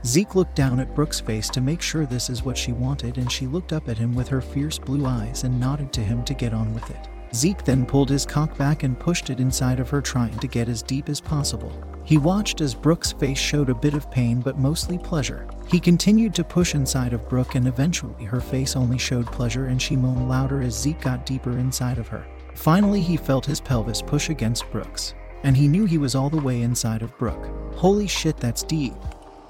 Zeke 0.05 0.35
looked 0.35 0.57
down 0.57 0.81
at 0.81 0.95
Brooke's 0.97 1.21
face 1.21 1.49
to 1.51 1.61
make 1.61 1.81
sure 1.81 2.07
this 2.07 2.29
is 2.29 2.43
what 2.43 2.59
she 2.59 2.73
wanted, 2.73 3.19
and 3.19 3.31
she 3.31 3.47
looked 3.47 3.73
up 3.73 3.89
at 3.89 3.99
him 3.99 4.15
with 4.15 4.27
her 4.29 4.41
fierce 4.41 4.77
blue 4.79 5.07
eyes 5.07 5.45
and 5.45 5.61
nodded 5.61 5.93
to 5.93 6.01
him 6.01 6.25
to 6.25 6.35
get 6.35 6.53
on 6.53 6.75
with 6.75 6.91
it. 6.91 7.09
Zeke 7.35 7.65
then 7.65 7.87
pulled 7.87 8.11
his 8.11 8.27
cock 8.27 8.59
back 8.59 8.83
and 8.83 8.99
pushed 8.99 9.31
it 9.31 9.39
inside 9.39 9.79
of 9.79 9.89
her, 9.91 10.03
trying 10.03 10.37
to 10.41 10.49
get 10.49 10.69
as 10.69 10.83
deep 10.83 11.09
as 11.09 11.21
possible. 11.21 11.73
He 12.05 12.19
watched 12.19 12.61
as 12.61 12.75
Brooke's 12.75 13.13
face 13.13 13.39
showed 13.39 13.71
a 13.71 13.75
bit 13.75 13.95
of 13.95 14.11
pain 14.11 14.41
but 14.41 14.59
mostly 14.59 14.99
pleasure. 14.99 15.49
He 15.69 15.79
continued 15.79 16.35
to 16.35 16.45
push 16.45 16.75
inside 16.75 17.13
of 17.13 17.29
Brooke, 17.29 17.55
and 17.55 17.69
eventually 17.69 18.25
her 18.25 18.41
face 18.41 18.75
only 18.75 18.99
showed 18.99 19.27
pleasure 19.27 19.67
and 19.67 19.81
she 19.81 19.97
moaned 19.97 20.29
louder 20.29 20.63
as 20.63 20.79
Zeke 20.79 21.01
got 21.01 21.25
deeper 21.25 21.59
inside 21.59 21.99
of 21.99 22.09
her. 22.09 22.27
Finally, 22.55 23.01
he 23.01 23.17
felt 23.17 23.47
his 23.47 23.61
pelvis 23.61 24.03
push 24.03 24.31
against 24.31 24.71
Brooke's, 24.73 25.15
and 25.45 25.57
he 25.57 25.69
knew 25.69 25.85
he 25.85 25.97
was 25.97 26.17
all 26.17 26.29
the 26.29 26.41
way 26.41 26.63
inside 26.63 27.03
of 27.03 27.17
Brooke. 27.19 27.49
Holy 27.77 28.09
shit, 28.09 28.37
that's 28.37 28.65
deep. 28.65 28.95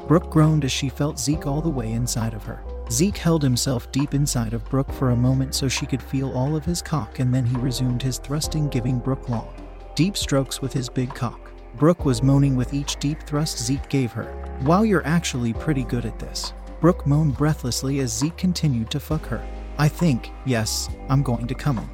Brooke 0.07 0.31
groaned 0.31 0.65
as 0.65 0.73
she 0.73 0.89
felt 0.89 1.19
Zeke 1.19 1.47
all 1.47 1.61
the 1.61 1.71
way 1.71 1.93
inside 1.93 2.35
of 2.35 2.43
her. 2.45 2.63
Zeke 2.91 3.17
held 3.17 3.43
himself 3.43 3.91
deep 3.93 4.15
inside 4.15 4.53
of 4.53 4.69
Brooke 4.69 4.93
for 4.93 5.11
a 5.11 5.17
moment 5.17 5.55
so 5.55 5.69
she 5.69 5.87
could 5.87 6.03
feel 6.03 6.33
all 6.33 6.57
of 6.57 6.65
his 6.65 6.83
cock, 6.83 7.21
and 7.21 7.33
then 7.33 7.47
he 7.47 7.57
resumed 7.57 8.03
his 8.03 8.19
thrusting, 8.19 8.69
giving 8.69 8.99
Brooke 8.99 9.29
long, 9.29 9.55
deep 9.95 10.17
strokes 10.17 10.61
with 10.61 10.73
his 10.73 10.89
big 10.89 11.15
cock. 11.15 11.53
Brooke 11.77 12.05
was 12.05 12.23
moaning 12.23 12.57
with 12.57 12.75
each 12.75 12.97
deep 12.97 13.23
thrust 13.23 13.59
Zeke 13.59 13.89
gave 13.89 14.13
her. 14.13 14.57
Wow, 14.63 14.83
you're 14.83 15.07
actually 15.07 15.55
pretty 15.55 15.85
good 15.85 16.05
at 16.05 16.19
this. 16.19 16.53
Brooke 16.81 17.07
moaned 17.07 17.37
breathlessly 17.37 18.01
as 18.01 18.17
Zeke 18.17 18.37
continued 18.37 18.91
to 18.91 19.01
fuck 19.01 19.25
her. 19.27 19.43
I 19.79 19.89
think, 19.89 20.31
yes, 20.45 20.89
I'm 21.09 21.23
going 21.23 21.47
to 21.47 21.55
come. 21.55 21.89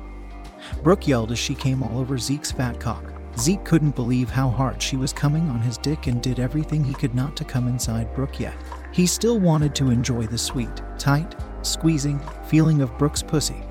Brooke 0.82 1.06
yelled 1.06 1.30
as 1.30 1.38
she 1.38 1.54
came 1.54 1.82
all 1.82 1.98
over 1.98 2.18
Zeke's 2.18 2.50
fat 2.50 2.80
cock. 2.80 3.04
Zeke 3.38 3.64
couldn't 3.64 3.95
believe 3.95 4.30
how 4.30 4.49
hard 4.50 4.83
she 4.83 4.97
was 4.97 5.12
coming 5.12 5.49
on 5.49 5.61
his 5.61 5.78
dick 5.78 6.09
and 6.09 6.21
did 6.21 6.40
everything 6.40 6.83
he 6.83 6.95
could 6.95 7.14
not 7.14 7.37
to 7.37 7.45
come 7.45 7.68
inside 7.68 8.12
Brooke 8.12 8.40
yet. 8.40 8.57
He 8.90 9.07
still 9.07 9.38
wanted 9.38 9.76
to 9.76 9.90
enjoy 9.90 10.26
the 10.26 10.37
sweet, 10.37 10.83
tight, 10.99 11.37
squeezing 11.62 12.21
feeling 12.47 12.80
of 12.80 12.97
Brooke's 12.99 13.23
pussy. 13.23 13.62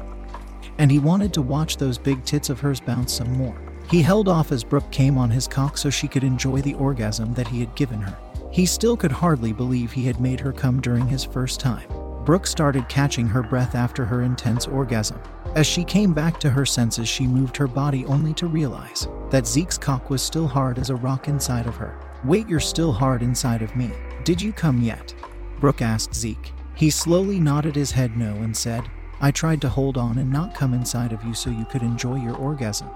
And 0.78 0.90
he 0.90 1.00
wanted 1.00 1.34
to 1.34 1.42
watch 1.42 1.76
those 1.76 1.98
big 1.98 2.24
tits 2.24 2.50
of 2.50 2.62
hers 2.62 2.80
bounce 2.80 3.12
some 3.12 3.34
more. 3.34 3.58
He 3.90 4.02
held 4.02 4.30
off 4.30 4.54
as 4.54 4.64
Brooke 4.64 4.90
came 4.90 5.18
on 5.18 5.30
his 5.30 5.48
cock 5.48 5.78
so 5.78 5.90
she 5.90 6.08
could 6.08 6.24
enjoy 6.24 6.62
the 6.62 6.76
orgasm 6.76 7.34
that 7.34 7.48
he 7.48 7.60
had 7.60 7.76
given 7.76 8.00
her. 8.00 8.18
He 8.52 8.66
still 8.66 8.96
could 8.96 9.12
hardly 9.12 9.52
believe 9.52 9.92
he 9.92 10.06
had 10.06 10.22
made 10.22 10.40
her 10.40 10.54
come 10.54 10.80
during 10.80 11.08
his 11.08 11.26
first 11.26 11.60
time. 11.60 11.90
Brooke 12.24 12.48
started 12.48 12.88
catching 12.88 13.28
her 13.28 13.44
breath 13.44 13.76
after 13.76 14.06
her 14.06 14.22
intense 14.22 14.66
orgasm. 14.66 15.20
As 15.56 15.68
she 15.68 15.84
came 15.84 16.14
back 16.14 16.40
to 16.40 16.50
her 16.50 16.66
senses, 16.66 17.10
she 17.10 17.28
moved 17.28 17.58
her 17.58 17.68
body 17.68 18.06
only 18.06 18.34
to 18.36 18.48
realize 18.48 19.08
that 19.30 19.48
Zeke's 19.48 19.78
cock 19.78 20.10
was 20.10 20.22
still 20.22 20.48
hard 20.48 20.80
as 20.80 20.90
a 20.90 20.96
rock 20.96 21.28
inside 21.28 21.68
of 21.68 21.76
her. 21.76 22.00
Wait, 22.24 22.48
you're 22.48 22.60
still 22.60 22.92
hard 22.92 23.22
inside 23.22 23.62
of 23.62 23.76
me. 23.76 23.92
Did 24.24 24.42
you 24.42 24.52
come 24.52 24.82
yet? 24.82 25.14
Brooke 25.60 25.82
asked 25.82 26.16
Zeke. 26.16 26.54
He 26.76 26.90
slowly 26.90 27.40
nodded 27.40 27.76
his 27.76 27.92
head 27.92 28.18
no 28.18 28.34
and 28.36 28.56
said, 28.56 28.84
I 29.20 29.32
tried 29.32 29.62
to 29.62 29.70
hold 29.70 29.98
on 29.98 30.18
and 30.20 30.32
not 30.32 30.54
come 30.54 30.74
inside 30.74 31.12
of 31.12 31.24
you 31.24 31.34
so 31.34 31.50
you 31.50 31.66
could 31.66 31.82
enjoy 31.82 32.18
your 32.18 32.36
orgasm. 32.36 32.90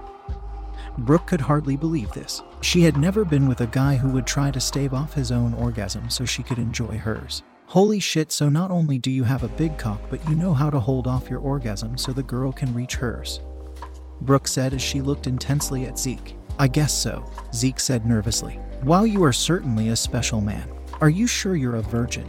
Brooke 0.98 1.26
could 1.26 1.40
hardly 1.40 1.76
believe 1.76 2.12
this. 2.12 2.42
She 2.60 2.82
had 2.82 2.96
never 2.96 3.24
been 3.24 3.48
with 3.48 3.60
a 3.60 3.66
guy 3.66 3.96
who 3.96 4.10
would 4.10 4.26
try 4.26 4.50
to 4.50 4.60
stave 4.60 4.94
off 4.94 5.14
his 5.14 5.32
own 5.32 5.54
orgasm 5.54 6.10
so 6.10 6.24
she 6.24 6.42
could 6.42 6.58
enjoy 6.58 6.98
hers. 6.98 7.42
Holy 7.66 7.98
shit, 7.98 8.30
so 8.30 8.48
not 8.48 8.70
only 8.70 8.98
do 8.98 9.10
you 9.10 9.24
have 9.24 9.42
a 9.42 9.48
big 9.48 9.78
cock, 9.78 10.00
but 10.10 10.26
you 10.28 10.34
know 10.34 10.52
how 10.52 10.68
to 10.68 10.78
hold 10.78 11.06
off 11.06 11.30
your 11.30 11.40
orgasm 11.40 11.96
so 11.96 12.12
the 12.12 12.22
girl 12.22 12.52
can 12.52 12.74
reach 12.74 12.96
hers. 12.96 13.40
Brooke 14.22 14.48
said 14.48 14.72
as 14.72 14.80
she 14.80 15.00
looked 15.00 15.26
intensely 15.26 15.86
at 15.86 15.98
Zeke. 15.98 16.36
I 16.58 16.68
guess 16.68 16.92
so, 16.92 17.28
Zeke 17.54 17.80
said 17.80 18.06
nervously. 18.06 18.54
While 18.82 19.06
you 19.06 19.22
are 19.24 19.32
certainly 19.32 19.88
a 19.88 19.96
special 19.96 20.40
man, 20.40 20.68
are 21.00 21.10
you 21.10 21.26
sure 21.26 21.56
you're 21.56 21.76
a 21.76 21.82
virgin? 21.82 22.26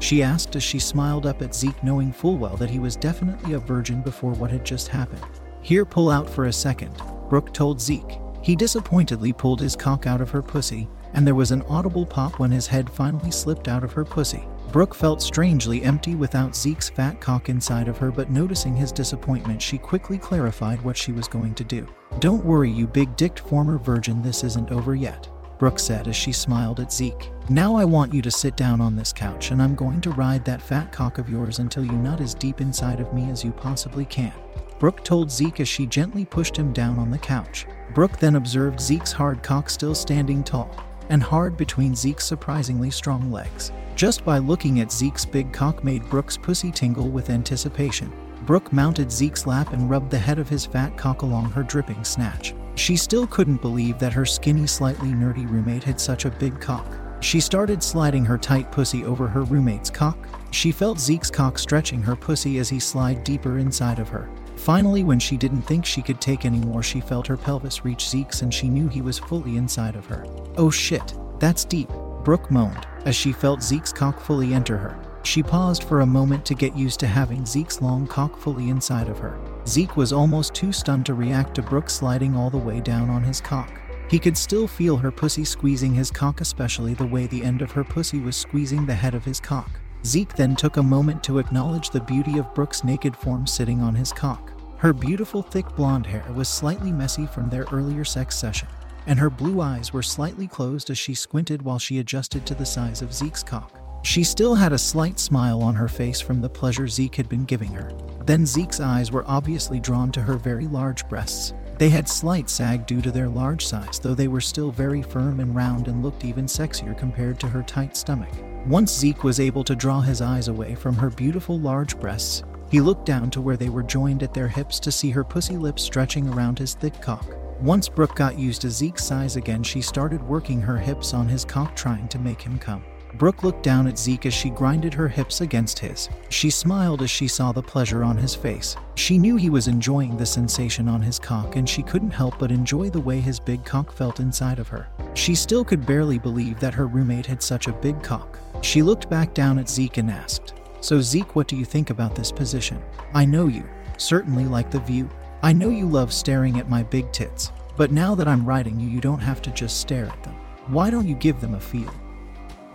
She 0.00 0.22
asked 0.22 0.56
as 0.56 0.62
she 0.62 0.78
smiled 0.78 1.26
up 1.26 1.42
at 1.42 1.54
Zeke, 1.54 1.82
knowing 1.82 2.12
full 2.12 2.36
well 2.36 2.56
that 2.56 2.70
he 2.70 2.78
was 2.78 2.96
definitely 2.96 3.54
a 3.54 3.58
virgin 3.58 4.02
before 4.02 4.32
what 4.32 4.50
had 4.50 4.64
just 4.64 4.88
happened. 4.88 5.24
Here, 5.62 5.84
pull 5.84 6.10
out 6.10 6.28
for 6.28 6.46
a 6.46 6.52
second, 6.52 6.94
Brooke 7.28 7.52
told 7.52 7.80
Zeke. 7.80 8.18
He 8.42 8.56
disappointedly 8.56 9.32
pulled 9.32 9.60
his 9.60 9.76
cock 9.76 10.06
out 10.06 10.20
of 10.20 10.30
her 10.30 10.42
pussy, 10.42 10.88
and 11.12 11.26
there 11.26 11.34
was 11.34 11.50
an 11.50 11.62
audible 11.62 12.06
pop 12.06 12.38
when 12.38 12.50
his 12.50 12.66
head 12.66 12.88
finally 12.88 13.30
slipped 13.30 13.68
out 13.68 13.84
of 13.84 13.92
her 13.92 14.04
pussy. 14.04 14.44
Brooke 14.72 14.94
felt 14.94 15.20
strangely 15.20 15.82
empty 15.82 16.14
without 16.14 16.54
Zeke's 16.54 16.88
fat 16.88 17.20
cock 17.20 17.48
inside 17.48 17.88
of 17.88 17.98
her, 17.98 18.12
but 18.12 18.30
noticing 18.30 18.76
his 18.76 18.92
disappointment, 18.92 19.60
she 19.60 19.76
quickly 19.76 20.16
clarified 20.16 20.80
what 20.82 20.96
she 20.96 21.10
was 21.10 21.26
going 21.26 21.54
to 21.56 21.64
do. 21.64 21.88
Don't 22.20 22.44
worry, 22.44 22.70
you 22.70 22.86
big 22.86 23.16
dicked 23.16 23.40
former 23.40 23.78
virgin, 23.78 24.22
this 24.22 24.44
isn't 24.44 24.70
over 24.70 24.94
yet, 24.94 25.28
Brooke 25.58 25.80
said 25.80 26.06
as 26.06 26.14
she 26.14 26.30
smiled 26.30 26.78
at 26.78 26.92
Zeke. 26.92 27.32
Now 27.48 27.74
I 27.74 27.84
want 27.84 28.14
you 28.14 28.22
to 28.22 28.30
sit 28.30 28.56
down 28.56 28.80
on 28.80 28.94
this 28.94 29.12
couch, 29.12 29.50
and 29.50 29.60
I'm 29.60 29.74
going 29.74 30.00
to 30.02 30.10
ride 30.10 30.44
that 30.44 30.62
fat 30.62 30.92
cock 30.92 31.18
of 31.18 31.28
yours 31.28 31.58
until 31.58 31.84
you 31.84 31.92
nut 31.92 32.20
as 32.20 32.32
deep 32.32 32.60
inside 32.60 33.00
of 33.00 33.12
me 33.12 33.28
as 33.28 33.42
you 33.42 33.50
possibly 33.50 34.04
can. 34.04 34.32
Brooke 34.78 35.02
told 35.02 35.32
Zeke 35.32 35.58
as 35.58 35.68
she 35.68 35.84
gently 35.84 36.24
pushed 36.24 36.56
him 36.56 36.72
down 36.72 36.96
on 37.00 37.10
the 37.10 37.18
couch. 37.18 37.66
Brooke 37.92 38.18
then 38.18 38.36
observed 38.36 38.80
Zeke's 38.80 39.10
hard 39.10 39.42
cock 39.42 39.68
still 39.68 39.96
standing 39.96 40.44
tall 40.44 40.70
and 41.10 41.22
hard 41.22 41.56
between 41.56 41.94
Zeke's 41.94 42.24
surprisingly 42.24 42.90
strong 42.90 43.30
legs. 43.30 43.72
Just 43.94 44.24
by 44.24 44.38
looking 44.38 44.80
at 44.80 44.90
Zeke's 44.90 45.26
big 45.26 45.52
cock 45.52 45.84
made 45.84 46.08
Brooke's 46.08 46.38
pussy 46.38 46.70
tingle 46.70 47.10
with 47.10 47.28
anticipation. 47.28 48.10
Brooke 48.46 48.72
mounted 48.72 49.12
Zeke's 49.12 49.46
lap 49.46 49.72
and 49.72 49.90
rubbed 49.90 50.10
the 50.10 50.18
head 50.18 50.38
of 50.38 50.48
his 50.48 50.64
fat 50.64 50.96
cock 50.96 51.22
along 51.22 51.50
her 51.50 51.62
dripping 51.62 52.02
snatch. 52.04 52.54
She 52.76 52.96
still 52.96 53.26
couldn't 53.26 53.60
believe 53.60 53.98
that 53.98 54.14
her 54.14 54.24
skinny, 54.24 54.66
slightly 54.66 55.10
nerdy 55.10 55.48
roommate 55.50 55.84
had 55.84 56.00
such 56.00 56.24
a 56.24 56.30
big 56.30 56.58
cock. 56.60 56.86
She 57.20 57.40
started 57.40 57.82
sliding 57.82 58.24
her 58.24 58.38
tight 58.38 58.72
pussy 58.72 59.04
over 59.04 59.28
her 59.28 59.42
roommate's 59.42 59.90
cock. 59.90 60.26
She 60.52 60.72
felt 60.72 60.98
Zeke's 60.98 61.30
cock 61.30 61.58
stretching 61.58 62.00
her 62.00 62.16
pussy 62.16 62.58
as 62.58 62.70
he 62.70 62.80
slid 62.80 63.22
deeper 63.24 63.58
inside 63.58 63.98
of 63.98 64.08
her. 64.08 64.30
Finally, 64.60 65.04
when 65.04 65.18
she 65.18 65.38
didn't 65.38 65.62
think 65.62 65.86
she 65.86 66.02
could 66.02 66.20
take 66.20 66.44
any 66.44 66.58
more, 66.58 66.82
she 66.82 67.00
felt 67.00 67.26
her 67.26 67.36
pelvis 67.36 67.82
reach 67.82 68.10
Zeke's 68.10 68.42
and 68.42 68.52
she 68.52 68.68
knew 68.68 68.88
he 68.88 69.00
was 69.00 69.18
fully 69.18 69.56
inside 69.56 69.96
of 69.96 70.04
her. 70.04 70.26
Oh 70.58 70.70
shit, 70.70 71.14
that's 71.38 71.64
deep. 71.64 71.88
Brooke 72.24 72.50
moaned 72.50 72.86
as 73.06 73.16
she 73.16 73.32
felt 73.32 73.62
Zeke's 73.62 73.90
cock 73.90 74.20
fully 74.20 74.52
enter 74.52 74.76
her. 74.76 74.98
She 75.22 75.42
paused 75.42 75.84
for 75.84 76.00
a 76.02 76.06
moment 76.06 76.44
to 76.44 76.54
get 76.54 76.76
used 76.76 77.00
to 77.00 77.06
having 77.06 77.46
Zeke's 77.46 77.80
long 77.80 78.06
cock 78.06 78.36
fully 78.36 78.68
inside 78.68 79.08
of 79.08 79.18
her. 79.18 79.40
Zeke 79.66 79.96
was 79.96 80.12
almost 80.12 80.52
too 80.52 80.72
stunned 80.72 81.06
to 81.06 81.14
react 81.14 81.54
to 81.54 81.62
Brooke 81.62 81.88
sliding 81.88 82.36
all 82.36 82.50
the 82.50 82.58
way 82.58 82.80
down 82.80 83.08
on 83.08 83.22
his 83.22 83.40
cock. 83.40 83.72
He 84.10 84.18
could 84.18 84.36
still 84.36 84.68
feel 84.68 84.98
her 84.98 85.10
pussy 85.10 85.44
squeezing 85.46 85.94
his 85.94 86.10
cock, 86.10 86.42
especially 86.42 86.92
the 86.92 87.06
way 87.06 87.26
the 87.26 87.44
end 87.44 87.62
of 87.62 87.70
her 87.72 87.84
pussy 87.84 88.20
was 88.20 88.36
squeezing 88.36 88.84
the 88.84 88.94
head 88.94 89.14
of 89.14 89.24
his 89.24 89.40
cock. 89.40 89.79
Zeke 90.04 90.34
then 90.34 90.56
took 90.56 90.76
a 90.76 90.82
moment 90.82 91.22
to 91.24 91.38
acknowledge 91.38 91.90
the 91.90 92.00
beauty 92.00 92.38
of 92.38 92.54
Brooke's 92.54 92.84
naked 92.84 93.16
form 93.16 93.46
sitting 93.46 93.80
on 93.80 93.94
his 93.94 94.12
cock. 94.12 94.52
Her 94.78 94.92
beautiful, 94.92 95.42
thick 95.42 95.66
blonde 95.76 96.06
hair 96.06 96.24
was 96.34 96.48
slightly 96.48 96.92
messy 96.92 97.26
from 97.26 97.50
their 97.50 97.66
earlier 97.70 98.04
sex 98.04 98.36
session 98.36 98.68
and 99.06 99.18
her 99.18 99.30
blue 99.30 99.60
eyes 99.60 99.92
were 99.92 100.02
slightly 100.02 100.46
closed 100.46 100.90
as 100.90 100.98
she 100.98 101.14
squinted 101.14 101.62
while 101.62 101.78
she 101.78 101.98
adjusted 101.98 102.46
to 102.46 102.54
the 102.54 102.66
size 102.66 103.02
of 103.02 103.12
Zeke's 103.12 103.42
cock. 103.42 103.78
She 104.02 104.24
still 104.24 104.54
had 104.54 104.72
a 104.72 104.78
slight 104.78 105.18
smile 105.18 105.62
on 105.62 105.74
her 105.74 105.88
face 105.88 106.20
from 106.20 106.40
the 106.40 106.48
pleasure 106.48 106.88
Zeke 106.88 107.16
had 107.16 107.28
been 107.28 107.44
giving 107.44 107.72
her. 107.72 107.92
Then 108.24 108.46
Zeke's 108.46 108.80
eyes 108.80 109.12
were 109.12 109.24
obviously 109.26 109.80
drawn 109.80 110.10
to 110.12 110.22
her 110.22 110.36
very 110.36 110.66
large 110.66 111.06
breasts. 111.08 111.52
They 111.76 111.90
had 111.90 112.08
slight 112.08 112.48
sag 112.48 112.86
due 112.86 113.02
to 113.02 113.10
their 113.10 113.28
large 113.28 113.66
size, 113.66 113.98
though 113.98 114.14
they 114.14 114.28
were 114.28 114.40
still 114.40 114.70
very 114.70 115.02
firm 115.02 115.40
and 115.40 115.54
round 115.54 115.88
and 115.88 116.02
looked 116.02 116.24
even 116.24 116.46
sexier 116.46 116.96
compared 116.96 117.40
to 117.40 117.48
her 117.48 117.62
tight 117.62 117.96
stomach. 117.96 118.30
Once 118.66 118.94
Zeke 118.94 119.24
was 119.24 119.40
able 119.40 119.64
to 119.64 119.74
draw 119.74 120.00
his 120.00 120.20
eyes 120.20 120.48
away 120.48 120.74
from 120.74 120.94
her 120.94 121.08
beautiful 121.08 121.58
large 121.58 121.98
breasts, 121.98 122.42
he 122.70 122.80
looked 122.80 123.06
down 123.06 123.30
to 123.30 123.40
where 123.40 123.56
they 123.56 123.70
were 123.70 123.82
joined 123.82 124.22
at 124.22 124.34
their 124.34 124.48
hips 124.48 124.78
to 124.78 124.92
see 124.92 125.10
her 125.10 125.24
pussy 125.24 125.56
lips 125.56 125.82
stretching 125.82 126.28
around 126.28 126.58
his 126.58 126.74
thick 126.74 127.00
cock. 127.00 127.26
Once 127.60 127.88
Brooke 127.88 128.14
got 128.14 128.38
used 128.38 128.60
to 128.60 128.70
Zeke's 128.70 129.04
size 129.04 129.36
again, 129.36 129.62
she 129.62 129.80
started 129.80 130.22
working 130.22 130.60
her 130.60 130.76
hips 130.76 131.14
on 131.14 131.26
his 131.26 131.44
cock, 131.44 131.74
trying 131.74 132.06
to 132.08 132.18
make 132.18 132.42
him 132.42 132.58
come. 132.58 132.84
Brooke 133.14 133.42
looked 133.42 133.62
down 133.62 133.86
at 133.86 133.98
Zeke 133.98 134.26
as 134.26 134.34
she 134.34 134.50
grinded 134.50 134.94
her 134.94 135.08
hips 135.08 135.40
against 135.40 135.78
his. 135.78 136.08
She 136.28 136.48
smiled 136.48 137.02
as 137.02 137.10
she 137.10 137.26
saw 137.26 137.52
the 137.52 137.62
pleasure 137.62 138.04
on 138.04 138.16
his 138.16 138.34
face. 138.34 138.76
She 138.94 139.18
knew 139.18 139.36
he 139.36 139.50
was 139.50 139.68
enjoying 139.68 140.16
the 140.16 140.26
sensation 140.26 140.86
on 140.86 141.02
his 141.02 141.18
cock, 141.18 141.56
and 141.56 141.68
she 141.68 141.82
couldn't 141.82 142.12
help 142.12 142.38
but 142.38 142.52
enjoy 142.52 142.88
the 142.88 143.00
way 143.00 143.20
his 143.20 143.40
big 143.40 143.64
cock 143.64 143.90
felt 143.90 144.20
inside 144.20 144.58
of 144.58 144.68
her. 144.68 144.88
She 145.14 145.34
still 145.34 145.64
could 145.64 145.84
barely 145.84 146.18
believe 146.18 146.60
that 146.60 146.74
her 146.74 146.86
roommate 146.86 147.26
had 147.26 147.42
such 147.42 147.66
a 147.66 147.72
big 147.72 148.00
cock. 148.02 148.38
She 148.62 148.82
looked 148.82 149.08
back 149.08 149.34
down 149.34 149.58
at 149.58 149.68
Zeke 149.68 149.96
and 149.96 150.10
asked, 150.10 150.54
So, 150.80 151.00
Zeke, 151.00 151.34
what 151.34 151.48
do 151.48 151.56
you 151.56 151.64
think 151.64 151.90
about 151.90 152.14
this 152.14 152.30
position? 152.30 152.82
I 153.14 153.24
know 153.24 153.46
you 153.46 153.68
certainly 153.96 154.44
like 154.44 154.70
the 154.70 154.80
view. 154.80 155.08
I 155.42 155.52
know 155.52 155.70
you 155.70 155.86
love 155.86 156.12
staring 156.12 156.58
at 156.58 156.68
my 156.68 156.82
big 156.82 157.10
tits, 157.12 157.52
but 157.76 157.92
now 157.92 158.14
that 158.14 158.28
I'm 158.28 158.44
writing 158.44 158.78
you, 158.78 158.88
you 158.88 159.00
don't 159.00 159.20
have 159.20 159.40
to 159.42 159.50
just 159.50 159.80
stare 159.80 160.06
at 160.06 160.22
them. 160.22 160.34
Why 160.68 160.90
don't 160.90 161.08
you 161.08 161.14
give 161.14 161.40
them 161.40 161.54
a 161.54 161.60
feel? 161.60 161.92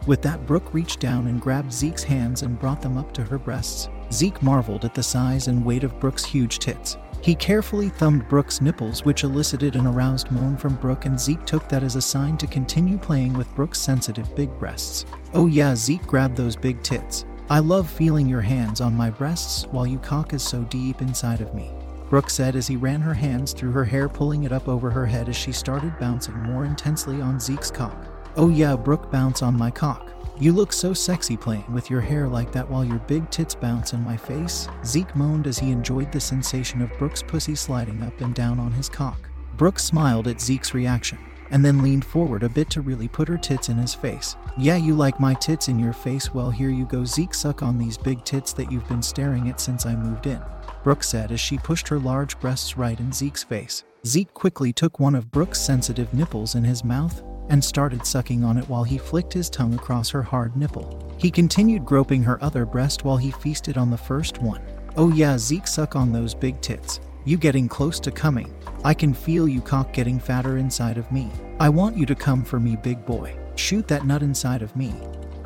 With 0.08 0.22
that, 0.22 0.46
Brooke 0.46 0.74
reached 0.74 1.00
down 1.00 1.28
and 1.28 1.42
grabbed 1.42 1.72
Zeke's 1.72 2.04
hands 2.04 2.44
and 2.44 2.60
brought 2.60 2.82
them 2.82 2.98
up 2.98 3.12
to 3.14 3.24
her 3.24 3.40
breasts. 3.40 3.90
Zeke 4.12 4.42
marveled 4.42 4.86
at 4.86 4.94
the 4.94 5.04
size 5.04 5.48
and 5.48 5.66
weight 5.66 5.84
of 5.84 6.00
Brooke's 6.00 6.26
huge 6.26 6.60
tits. 6.60 6.98
He 7.26 7.34
carefully 7.34 7.90
thumbed 7.90 8.30
Brooke's 8.30 8.62
nipples, 8.62 9.04
which 9.04 9.24
elicited 9.24 9.76
an 9.76 9.88
aroused 9.88 10.30
moan 10.30 10.56
from 10.56 10.76
Brooke, 10.76 11.06
and 11.06 11.20
Zeke 11.20 11.44
took 11.44 11.68
that 11.70 11.82
as 11.82 11.96
a 11.96 12.02
sign 12.02 12.38
to 12.38 12.46
continue 12.46 13.00
playing 13.00 13.34
with 13.34 13.52
Brooke's 13.56 13.82
sensitive 13.82 14.36
big 14.36 14.52
breasts. 14.60 15.08
Oh, 15.34 15.48
yeah, 15.48 15.76
Zeke 15.76 16.06
grabbed 16.06 16.38
those 16.38 16.56
big 16.56 16.84
tits. 16.84 17.26
I 17.50 17.58
love 17.58 17.90
feeling 17.90 18.30
your 18.30 18.42
hands 18.42 18.80
on 18.80 18.96
my 18.96 19.10
breasts 19.10 19.66
while 19.72 19.88
you 19.88 19.98
cock 19.98 20.34
is 20.34 20.44
so 20.44 20.66
deep 20.66 21.02
inside 21.02 21.42
of 21.42 21.56
me. 21.56 21.72
Brooke 22.12 22.30
said 22.30 22.56
as 22.56 22.68
he 22.68 22.76
ran 22.76 23.02
her 23.02 23.16
hands 23.16 23.54
through 23.54 23.72
her 23.72 23.86
hair, 23.86 24.08
pulling 24.08 24.44
it 24.44 24.52
up 24.52 24.68
over 24.68 24.92
her 24.92 25.08
head 25.08 25.28
as 25.28 25.36
she 25.36 25.52
started 25.52 25.98
bouncing 26.00 26.38
more 26.44 26.64
intensely 26.64 27.22
on 27.22 27.40
Zeke's 27.40 27.72
cock. 27.72 28.06
Oh, 28.38 28.50
yeah, 28.50 28.76
Brooke, 28.76 29.12
bounce 29.12 29.42
on 29.42 29.58
my 29.58 29.72
cock. 29.72 30.12
You 30.38 30.52
look 30.52 30.74
so 30.74 30.92
sexy 30.92 31.38
playing 31.38 31.72
with 31.72 31.90
your 31.90 32.02
hair 32.02 32.28
like 32.28 32.52
that 32.52 32.70
while 32.70 32.84
your 32.84 33.00
big 33.00 33.30
tits 33.32 33.56
bounce 33.56 33.94
in 33.94 34.04
my 34.04 34.18
face. 34.18 34.68
Zeke 34.84 35.16
moaned 35.16 35.48
as 35.48 35.58
he 35.58 35.72
enjoyed 35.72 36.12
the 36.12 36.20
sensation 36.20 36.82
of 36.82 36.92
Brooke's 36.98 37.24
pussy 37.24 37.56
sliding 37.56 38.04
up 38.04 38.20
and 38.20 38.36
down 38.36 38.60
on 38.60 38.74
his 38.74 38.90
cock. 38.90 39.30
Brooke 39.56 39.80
smiled 39.80 40.28
at 40.28 40.42
Zeke's 40.42 40.74
reaction 40.74 41.18
and 41.52 41.64
then 41.64 41.82
leaned 41.82 42.04
forward 42.04 42.44
a 42.44 42.50
bit 42.50 42.70
to 42.72 42.82
really 42.82 43.08
put 43.08 43.30
her 43.30 43.38
tits 43.38 43.70
in 43.70 43.78
his 43.78 43.94
face. 43.94 44.36
Yeah, 44.58 44.76
you 44.76 44.94
like 44.94 45.22
my 45.22 45.36
tits 45.36 45.70
in 45.70 45.80
your 45.80 45.94
face? 45.94 46.34
Well, 46.34 46.52
here 46.52 46.70
you 46.70 46.86
go, 46.86 47.06
Zeke. 47.06 47.34
Suck 47.34 47.64
on 47.64 47.78
these 47.78 47.98
big 47.98 48.26
tits 48.26 48.52
that 48.54 48.70
you've 48.70 48.88
been 48.90 49.04
staring 49.04 49.48
at 49.48 49.62
since 49.62 49.86
I 49.86 49.96
moved 49.96 50.28
in. 50.28 50.42
Brooke 50.84 51.04
said 51.04 51.32
as 51.32 51.40
she 51.40 51.58
pushed 51.58 51.88
her 51.88 52.00
large 52.00 52.38
breasts 52.42 52.76
right 52.76 53.00
in 53.00 53.14
Zeke's 53.14 53.44
face. 53.44 53.86
Zeke 54.06 54.34
quickly 54.34 54.74
took 54.74 55.00
one 55.00 55.16
of 55.16 55.32
Brooke's 55.32 55.62
sensitive 55.62 56.14
nipples 56.14 56.56
in 56.56 56.66
his 56.66 56.84
mouth 56.84 57.24
and 57.50 57.64
started 57.64 58.06
sucking 58.06 58.44
on 58.44 58.58
it 58.58 58.68
while 58.70 58.84
he 58.84 58.98
flicked 58.98 59.34
his 59.34 59.50
tongue 59.50 59.74
across 59.74 60.10
her 60.10 60.24
hard 60.24 60.56
nipple. 60.56 61.02
He 61.18 61.32
continued 61.32 61.86
groping 61.86 62.24
her 62.24 62.44
other 62.44 62.66
breast 62.66 63.04
while 63.04 63.18
he 63.18 63.32
feasted 63.32 63.78
on 63.78 63.90
the 63.90 63.98
first 63.98 64.42
one. 64.42 64.62
Oh, 64.98 65.12
yeah, 65.12 65.38
Zeke, 65.38 65.68
suck 65.68 65.96
on 65.96 66.12
those 66.12 66.34
big 66.34 66.60
tits. 66.62 67.00
You 67.26 67.38
getting 67.38 67.68
close 67.68 68.00
to 68.02 68.12
coming. 68.12 68.54
I 68.84 68.94
can 68.94 69.14
feel 69.14 69.48
you 69.48 69.62
cock 69.62 69.94
getting 69.94 70.20
fatter 70.20 70.58
inside 70.58 70.98
of 70.98 71.12
me. 71.12 71.30
I 71.60 71.70
want 71.70 71.98
you 71.98 72.06
to 72.06 72.16
come 72.16 72.44
for 72.44 72.60
me, 72.60 72.76
big 72.76 73.06
boy. 73.06 73.36
Shoot 73.56 73.88
that 73.88 74.06
nut 74.06 74.22
inside 74.22 74.62
of 74.62 74.76
me. 74.76 74.94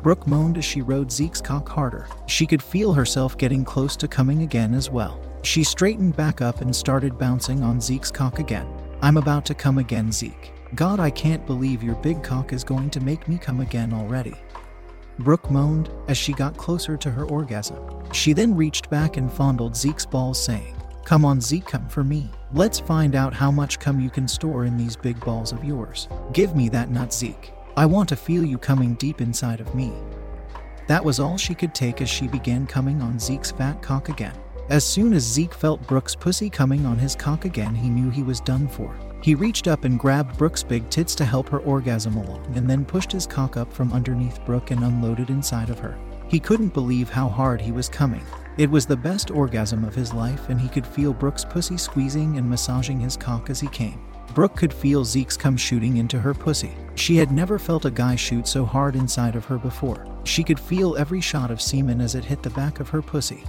Brooke 0.02 0.26
moaned 0.26 0.58
as 0.58 0.64
she 0.64 0.82
rode 0.82 1.10
Zeke's 1.12 1.40
cock 1.40 1.68
harder. 1.68 2.06
She 2.26 2.46
could 2.46 2.62
feel 2.62 2.92
herself 2.92 3.36
getting 3.38 3.64
close 3.64 3.96
to 3.96 4.08
coming 4.08 4.42
again 4.42 4.74
as 4.74 4.90
well. 4.90 5.20
She 5.42 5.64
straightened 5.64 6.16
back 6.16 6.40
up 6.40 6.60
and 6.60 6.74
started 6.74 7.18
bouncing 7.18 7.62
on 7.62 7.80
Zeke's 7.80 8.10
cock 8.10 8.38
again. 8.38 8.66
I'm 9.02 9.16
about 9.16 9.46
to 9.46 9.54
come 9.54 9.78
again, 9.78 10.12
Zeke. 10.12 10.52
God, 10.74 11.00
I 11.00 11.10
can't 11.10 11.44
believe 11.46 11.82
your 11.82 11.96
big 11.96 12.22
cock 12.22 12.52
is 12.52 12.62
going 12.62 12.90
to 12.90 13.00
make 13.00 13.26
me 13.26 13.38
come 13.38 13.60
again 13.60 13.92
already. 13.92 14.34
Brooke 15.18 15.50
moaned 15.50 15.90
as 16.08 16.16
she 16.16 16.32
got 16.32 16.56
closer 16.56 16.96
to 16.96 17.10
her 17.10 17.24
orgasm. 17.24 17.78
She 18.12 18.32
then 18.32 18.54
reached 18.54 18.88
back 18.88 19.16
and 19.16 19.32
fondled 19.32 19.76
Zeke's 19.76 20.06
balls, 20.06 20.42
saying, 20.42 20.76
Come 21.04 21.24
on, 21.24 21.40
Zeke, 21.40 21.66
come 21.66 21.88
for 21.88 22.04
me. 22.04 22.30
Let's 22.52 22.78
find 22.78 23.16
out 23.16 23.34
how 23.34 23.50
much 23.50 23.80
cum 23.80 24.00
you 24.00 24.10
can 24.10 24.28
store 24.28 24.64
in 24.64 24.76
these 24.76 24.94
big 24.96 25.18
balls 25.20 25.50
of 25.50 25.64
yours. 25.64 26.08
Give 26.32 26.54
me 26.54 26.68
that 26.68 26.90
nut, 26.90 27.12
Zeke. 27.12 27.52
I 27.76 27.84
want 27.84 28.08
to 28.10 28.16
feel 28.16 28.44
you 28.44 28.56
coming 28.56 28.94
deep 28.94 29.20
inside 29.20 29.60
of 29.60 29.74
me. 29.74 29.92
That 30.86 31.04
was 31.04 31.18
all 31.18 31.36
she 31.36 31.54
could 31.54 31.74
take 31.74 32.00
as 32.00 32.08
she 32.08 32.28
began 32.28 32.66
coming 32.66 33.02
on 33.02 33.18
Zeke's 33.18 33.50
fat 33.50 33.82
cock 33.82 34.08
again. 34.08 34.36
As 34.68 34.84
soon 34.84 35.14
as 35.14 35.24
Zeke 35.24 35.54
felt 35.54 35.86
Brooke's 35.88 36.14
pussy 36.14 36.48
coming 36.48 36.86
on 36.86 36.96
his 36.96 37.16
cock 37.16 37.44
again, 37.44 37.74
he 37.74 37.90
knew 37.90 38.08
he 38.10 38.22
was 38.22 38.40
done 38.40 38.68
for. 38.68 38.94
He 39.22 39.34
reached 39.34 39.68
up 39.68 39.84
and 39.84 39.98
grabbed 39.98 40.38
Brooke's 40.38 40.62
big 40.62 40.88
tits 40.88 41.14
to 41.16 41.24
help 41.24 41.48
her 41.50 41.58
orgasm 41.60 42.16
along, 42.16 42.52
and 42.54 42.68
then 42.68 42.86
pushed 42.86 43.12
his 43.12 43.26
cock 43.26 43.56
up 43.56 43.72
from 43.72 43.92
underneath 43.92 44.44
Brooke 44.46 44.70
and 44.70 44.82
unloaded 44.82 45.28
inside 45.28 45.68
of 45.68 45.78
her. 45.78 45.98
He 46.28 46.40
couldn't 46.40 46.72
believe 46.72 47.10
how 47.10 47.28
hard 47.28 47.60
he 47.60 47.72
was 47.72 47.88
coming. 47.88 48.22
It 48.56 48.70
was 48.70 48.86
the 48.86 48.96
best 48.96 49.30
orgasm 49.30 49.84
of 49.84 49.94
his 49.94 50.14
life, 50.14 50.48
and 50.48 50.60
he 50.60 50.68
could 50.68 50.86
feel 50.86 51.12
Brooke's 51.12 51.44
pussy 51.44 51.76
squeezing 51.76 52.38
and 52.38 52.48
massaging 52.48 53.00
his 53.00 53.16
cock 53.16 53.50
as 53.50 53.60
he 53.60 53.68
came. 53.68 54.00
Brooke 54.32 54.56
could 54.56 54.72
feel 54.72 55.04
Zeke's 55.04 55.36
come 55.36 55.56
shooting 55.56 55.96
into 55.96 56.20
her 56.20 56.32
pussy. 56.32 56.72
She 56.94 57.16
had 57.16 57.32
never 57.32 57.58
felt 57.58 57.84
a 57.84 57.90
guy 57.90 58.16
shoot 58.16 58.46
so 58.46 58.64
hard 58.64 58.94
inside 58.94 59.34
of 59.34 59.44
her 59.46 59.58
before. 59.58 60.06
She 60.24 60.44
could 60.44 60.60
feel 60.60 60.96
every 60.96 61.20
shot 61.20 61.50
of 61.50 61.60
semen 61.60 62.00
as 62.00 62.14
it 62.14 62.24
hit 62.24 62.42
the 62.42 62.50
back 62.50 62.80
of 62.80 62.88
her 62.90 63.02
pussy 63.02 63.44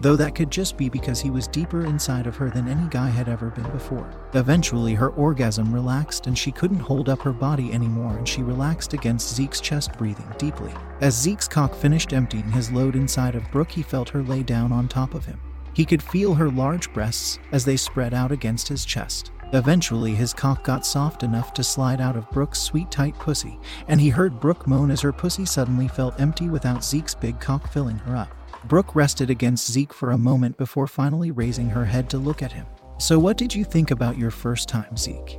though 0.00 0.16
that 0.16 0.34
could 0.34 0.50
just 0.50 0.76
be 0.76 0.88
because 0.88 1.20
he 1.20 1.30
was 1.30 1.48
deeper 1.48 1.84
inside 1.84 2.26
of 2.26 2.36
her 2.36 2.50
than 2.50 2.68
any 2.68 2.88
guy 2.88 3.08
had 3.08 3.28
ever 3.28 3.50
been 3.50 3.70
before. 3.70 4.10
Eventually, 4.34 4.94
her 4.94 5.10
orgasm 5.10 5.72
relaxed 5.72 6.26
and 6.26 6.36
she 6.36 6.52
couldn't 6.52 6.78
hold 6.78 7.08
up 7.08 7.22
her 7.22 7.32
body 7.32 7.72
anymore, 7.72 8.16
and 8.16 8.28
she 8.28 8.42
relaxed 8.42 8.92
against 8.92 9.34
Zeke's 9.34 9.60
chest, 9.60 9.96
breathing 9.98 10.30
deeply. 10.38 10.72
As 11.00 11.20
Zeke's 11.20 11.48
cock 11.48 11.74
finished 11.74 12.12
emptying 12.12 12.50
his 12.50 12.70
load 12.70 12.96
inside 12.96 13.34
of 13.34 13.50
Brooke, 13.50 13.70
he 13.70 13.82
felt 13.82 14.08
her 14.10 14.22
lay 14.22 14.42
down 14.42 14.72
on 14.72 14.88
top 14.88 15.14
of 15.14 15.24
him. 15.24 15.40
He 15.72 15.84
could 15.84 16.02
feel 16.02 16.34
her 16.34 16.48
large 16.48 16.92
breasts 16.92 17.38
as 17.52 17.64
they 17.64 17.76
spread 17.76 18.14
out 18.14 18.32
against 18.32 18.68
his 18.68 18.84
chest. 18.84 19.30
Eventually, 19.52 20.14
his 20.14 20.32
cock 20.32 20.64
got 20.64 20.84
soft 20.84 21.22
enough 21.22 21.52
to 21.54 21.62
slide 21.62 22.00
out 22.00 22.16
of 22.16 22.30
Brooke's 22.30 22.60
sweet, 22.60 22.90
tight 22.90 23.14
pussy, 23.18 23.58
and 23.86 24.00
he 24.00 24.08
heard 24.08 24.40
Brooke 24.40 24.66
moan 24.66 24.90
as 24.90 25.02
her 25.02 25.12
pussy 25.12 25.44
suddenly 25.44 25.86
felt 25.86 26.18
empty 26.20 26.48
without 26.48 26.84
Zeke's 26.84 27.14
big 27.14 27.38
cock 27.40 27.70
filling 27.70 27.98
her 27.98 28.16
up. 28.16 28.34
Brooke 28.68 28.96
rested 28.96 29.30
against 29.30 29.70
Zeke 29.70 29.92
for 29.92 30.10
a 30.10 30.18
moment 30.18 30.56
before 30.56 30.88
finally 30.88 31.30
raising 31.30 31.68
her 31.70 31.84
head 31.84 32.10
to 32.10 32.18
look 32.18 32.42
at 32.42 32.50
him. 32.50 32.66
So, 32.98 33.16
what 33.18 33.36
did 33.36 33.54
you 33.54 33.64
think 33.64 33.92
about 33.92 34.18
your 34.18 34.32
first 34.32 34.68
time, 34.68 34.96
Zeke? 34.96 35.38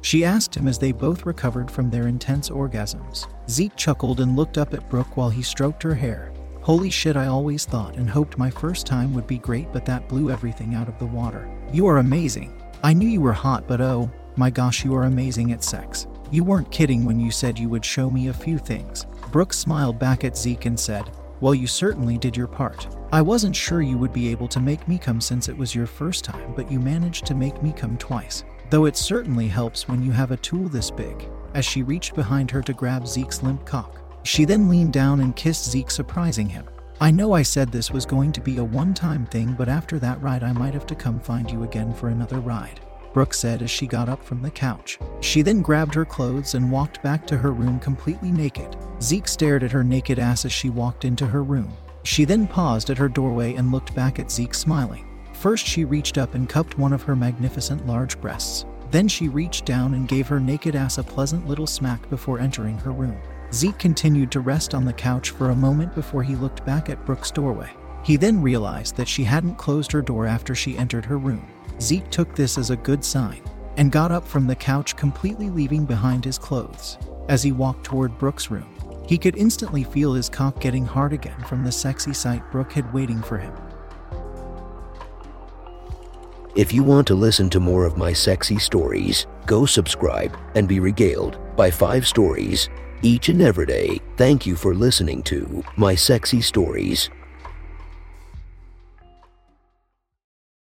She 0.00 0.24
asked 0.24 0.56
him 0.56 0.66
as 0.66 0.78
they 0.78 0.92
both 0.92 1.26
recovered 1.26 1.70
from 1.70 1.90
their 1.90 2.06
intense 2.06 2.48
orgasms. 2.48 3.26
Zeke 3.50 3.76
chuckled 3.76 4.20
and 4.20 4.36
looked 4.36 4.56
up 4.56 4.72
at 4.72 4.88
Brooke 4.88 5.16
while 5.16 5.28
he 5.28 5.42
stroked 5.42 5.82
her 5.82 5.94
hair. 5.94 6.32
Holy 6.62 6.88
shit, 6.88 7.16
I 7.16 7.26
always 7.26 7.66
thought 7.66 7.96
and 7.96 8.08
hoped 8.08 8.38
my 8.38 8.50
first 8.50 8.86
time 8.86 9.12
would 9.14 9.26
be 9.26 9.38
great, 9.38 9.70
but 9.72 9.84
that 9.84 10.08
blew 10.08 10.30
everything 10.30 10.74
out 10.74 10.88
of 10.88 10.98
the 10.98 11.06
water. 11.06 11.50
You 11.72 11.86
are 11.86 11.98
amazing. 11.98 12.62
I 12.82 12.94
knew 12.94 13.08
you 13.08 13.20
were 13.20 13.32
hot, 13.32 13.66
but 13.68 13.80
oh 13.80 14.10
my 14.36 14.48
gosh, 14.48 14.84
you 14.84 14.94
are 14.94 15.04
amazing 15.04 15.52
at 15.52 15.64
sex. 15.64 16.06
You 16.30 16.44
weren't 16.44 16.70
kidding 16.70 17.04
when 17.04 17.18
you 17.18 17.30
said 17.30 17.58
you 17.58 17.68
would 17.68 17.84
show 17.84 18.08
me 18.10 18.28
a 18.28 18.32
few 18.32 18.56
things. 18.56 19.06
Brooke 19.32 19.52
smiled 19.52 19.98
back 19.98 20.24
at 20.24 20.36
Zeke 20.36 20.66
and 20.66 20.78
said, 20.78 21.10
well, 21.40 21.54
you 21.54 21.66
certainly 21.66 22.18
did 22.18 22.36
your 22.36 22.46
part. 22.46 22.88
I 23.12 23.22
wasn't 23.22 23.54
sure 23.54 23.80
you 23.80 23.96
would 23.98 24.12
be 24.12 24.28
able 24.28 24.48
to 24.48 24.60
make 24.60 24.86
me 24.88 24.98
come 24.98 25.20
since 25.20 25.48
it 25.48 25.56
was 25.56 25.74
your 25.74 25.86
first 25.86 26.24
time, 26.24 26.52
but 26.54 26.70
you 26.70 26.80
managed 26.80 27.26
to 27.26 27.34
make 27.34 27.62
me 27.62 27.72
come 27.72 27.96
twice. 27.96 28.44
Though 28.70 28.84
it 28.84 28.96
certainly 28.96 29.48
helps 29.48 29.88
when 29.88 30.02
you 30.02 30.12
have 30.12 30.30
a 30.30 30.36
tool 30.36 30.68
this 30.68 30.90
big. 30.90 31.28
As 31.54 31.64
she 31.64 31.82
reached 31.82 32.14
behind 32.14 32.50
her 32.50 32.62
to 32.62 32.72
grab 32.72 33.06
Zeke's 33.06 33.42
limp 33.42 33.64
cock, 33.64 34.00
she 34.24 34.44
then 34.44 34.68
leaned 34.68 34.92
down 34.92 35.20
and 35.20 35.34
kissed 35.34 35.70
Zeke, 35.70 35.90
surprising 35.90 36.48
him. 36.48 36.66
I 37.00 37.10
know 37.12 37.32
I 37.32 37.42
said 37.42 37.70
this 37.70 37.92
was 37.92 38.04
going 38.04 38.32
to 38.32 38.40
be 38.40 38.58
a 38.58 38.64
one 38.64 38.92
time 38.92 39.24
thing, 39.26 39.54
but 39.56 39.68
after 39.68 39.98
that 40.00 40.20
ride, 40.20 40.42
I 40.42 40.52
might 40.52 40.74
have 40.74 40.86
to 40.88 40.94
come 40.94 41.20
find 41.20 41.50
you 41.50 41.62
again 41.62 41.94
for 41.94 42.08
another 42.08 42.40
ride. 42.40 42.80
Brooke 43.12 43.34
said 43.34 43.62
as 43.62 43.70
she 43.70 43.86
got 43.86 44.08
up 44.08 44.22
from 44.22 44.42
the 44.42 44.50
couch. 44.50 44.98
She 45.20 45.42
then 45.42 45.62
grabbed 45.62 45.94
her 45.94 46.04
clothes 46.04 46.54
and 46.54 46.70
walked 46.70 47.02
back 47.02 47.26
to 47.26 47.36
her 47.36 47.52
room 47.52 47.78
completely 47.80 48.30
naked. 48.30 48.76
Zeke 49.02 49.28
stared 49.28 49.62
at 49.62 49.72
her 49.72 49.84
naked 49.84 50.18
ass 50.18 50.44
as 50.44 50.52
she 50.52 50.70
walked 50.70 51.04
into 51.04 51.26
her 51.26 51.42
room. 51.42 51.72
She 52.04 52.24
then 52.24 52.46
paused 52.46 52.90
at 52.90 52.98
her 52.98 53.08
doorway 53.08 53.54
and 53.54 53.72
looked 53.72 53.94
back 53.94 54.18
at 54.18 54.30
Zeke 54.30 54.54
smiling. 54.54 55.06
First, 55.32 55.66
she 55.66 55.84
reached 55.84 56.18
up 56.18 56.34
and 56.34 56.48
cupped 56.48 56.78
one 56.78 56.92
of 56.92 57.02
her 57.02 57.14
magnificent 57.14 57.86
large 57.86 58.20
breasts. 58.20 58.64
Then 58.90 59.06
she 59.06 59.28
reached 59.28 59.66
down 59.66 59.94
and 59.94 60.08
gave 60.08 60.26
her 60.28 60.40
naked 60.40 60.74
ass 60.74 60.98
a 60.98 61.02
pleasant 61.02 61.46
little 61.46 61.66
smack 61.66 62.08
before 62.10 62.40
entering 62.40 62.78
her 62.78 62.92
room. 62.92 63.16
Zeke 63.52 63.78
continued 63.78 64.30
to 64.32 64.40
rest 64.40 64.74
on 64.74 64.84
the 64.84 64.92
couch 64.92 65.30
for 65.30 65.50
a 65.50 65.56
moment 65.56 65.94
before 65.94 66.22
he 66.22 66.36
looked 66.36 66.64
back 66.64 66.88
at 66.88 67.04
Brooke's 67.04 67.30
doorway. 67.30 67.70
He 68.02 68.16
then 68.16 68.40
realized 68.40 68.96
that 68.96 69.08
she 69.08 69.24
hadn't 69.24 69.56
closed 69.56 69.92
her 69.92 70.02
door 70.02 70.26
after 70.26 70.54
she 70.54 70.78
entered 70.78 71.04
her 71.04 71.18
room. 71.18 71.46
Zeke 71.80 72.10
took 72.10 72.34
this 72.34 72.58
as 72.58 72.70
a 72.70 72.76
good 72.76 73.04
sign 73.04 73.42
and 73.76 73.92
got 73.92 74.10
up 74.10 74.26
from 74.26 74.46
the 74.46 74.56
couch, 74.56 74.96
completely 74.96 75.50
leaving 75.50 75.84
behind 75.84 76.24
his 76.24 76.38
clothes. 76.38 76.98
As 77.28 77.42
he 77.42 77.52
walked 77.52 77.84
toward 77.84 78.18
Brooke's 78.18 78.50
room, 78.50 78.68
he 79.06 79.16
could 79.16 79.36
instantly 79.36 79.84
feel 79.84 80.12
his 80.12 80.28
cock 80.28 80.60
getting 80.60 80.84
hard 80.84 81.12
again 81.12 81.40
from 81.44 81.64
the 81.64 81.72
sexy 81.72 82.12
sight 82.12 82.42
Brooke 82.50 82.72
had 82.72 82.92
waiting 82.92 83.22
for 83.22 83.38
him. 83.38 83.54
If 86.56 86.72
you 86.72 86.82
want 86.82 87.06
to 87.06 87.14
listen 87.14 87.48
to 87.50 87.60
more 87.60 87.84
of 87.84 87.96
my 87.96 88.12
sexy 88.12 88.58
stories, 88.58 89.26
go 89.46 89.64
subscribe 89.64 90.36
and 90.56 90.66
be 90.66 90.80
regaled 90.80 91.38
by 91.56 91.70
five 91.70 92.06
stories 92.06 92.68
each 93.02 93.28
and 93.28 93.40
every 93.40 93.66
day. 93.66 94.00
Thank 94.16 94.44
you 94.44 94.56
for 94.56 94.74
listening 94.74 95.22
to 95.24 95.62
my 95.76 95.94
sexy 95.94 96.40
stories. 96.40 97.10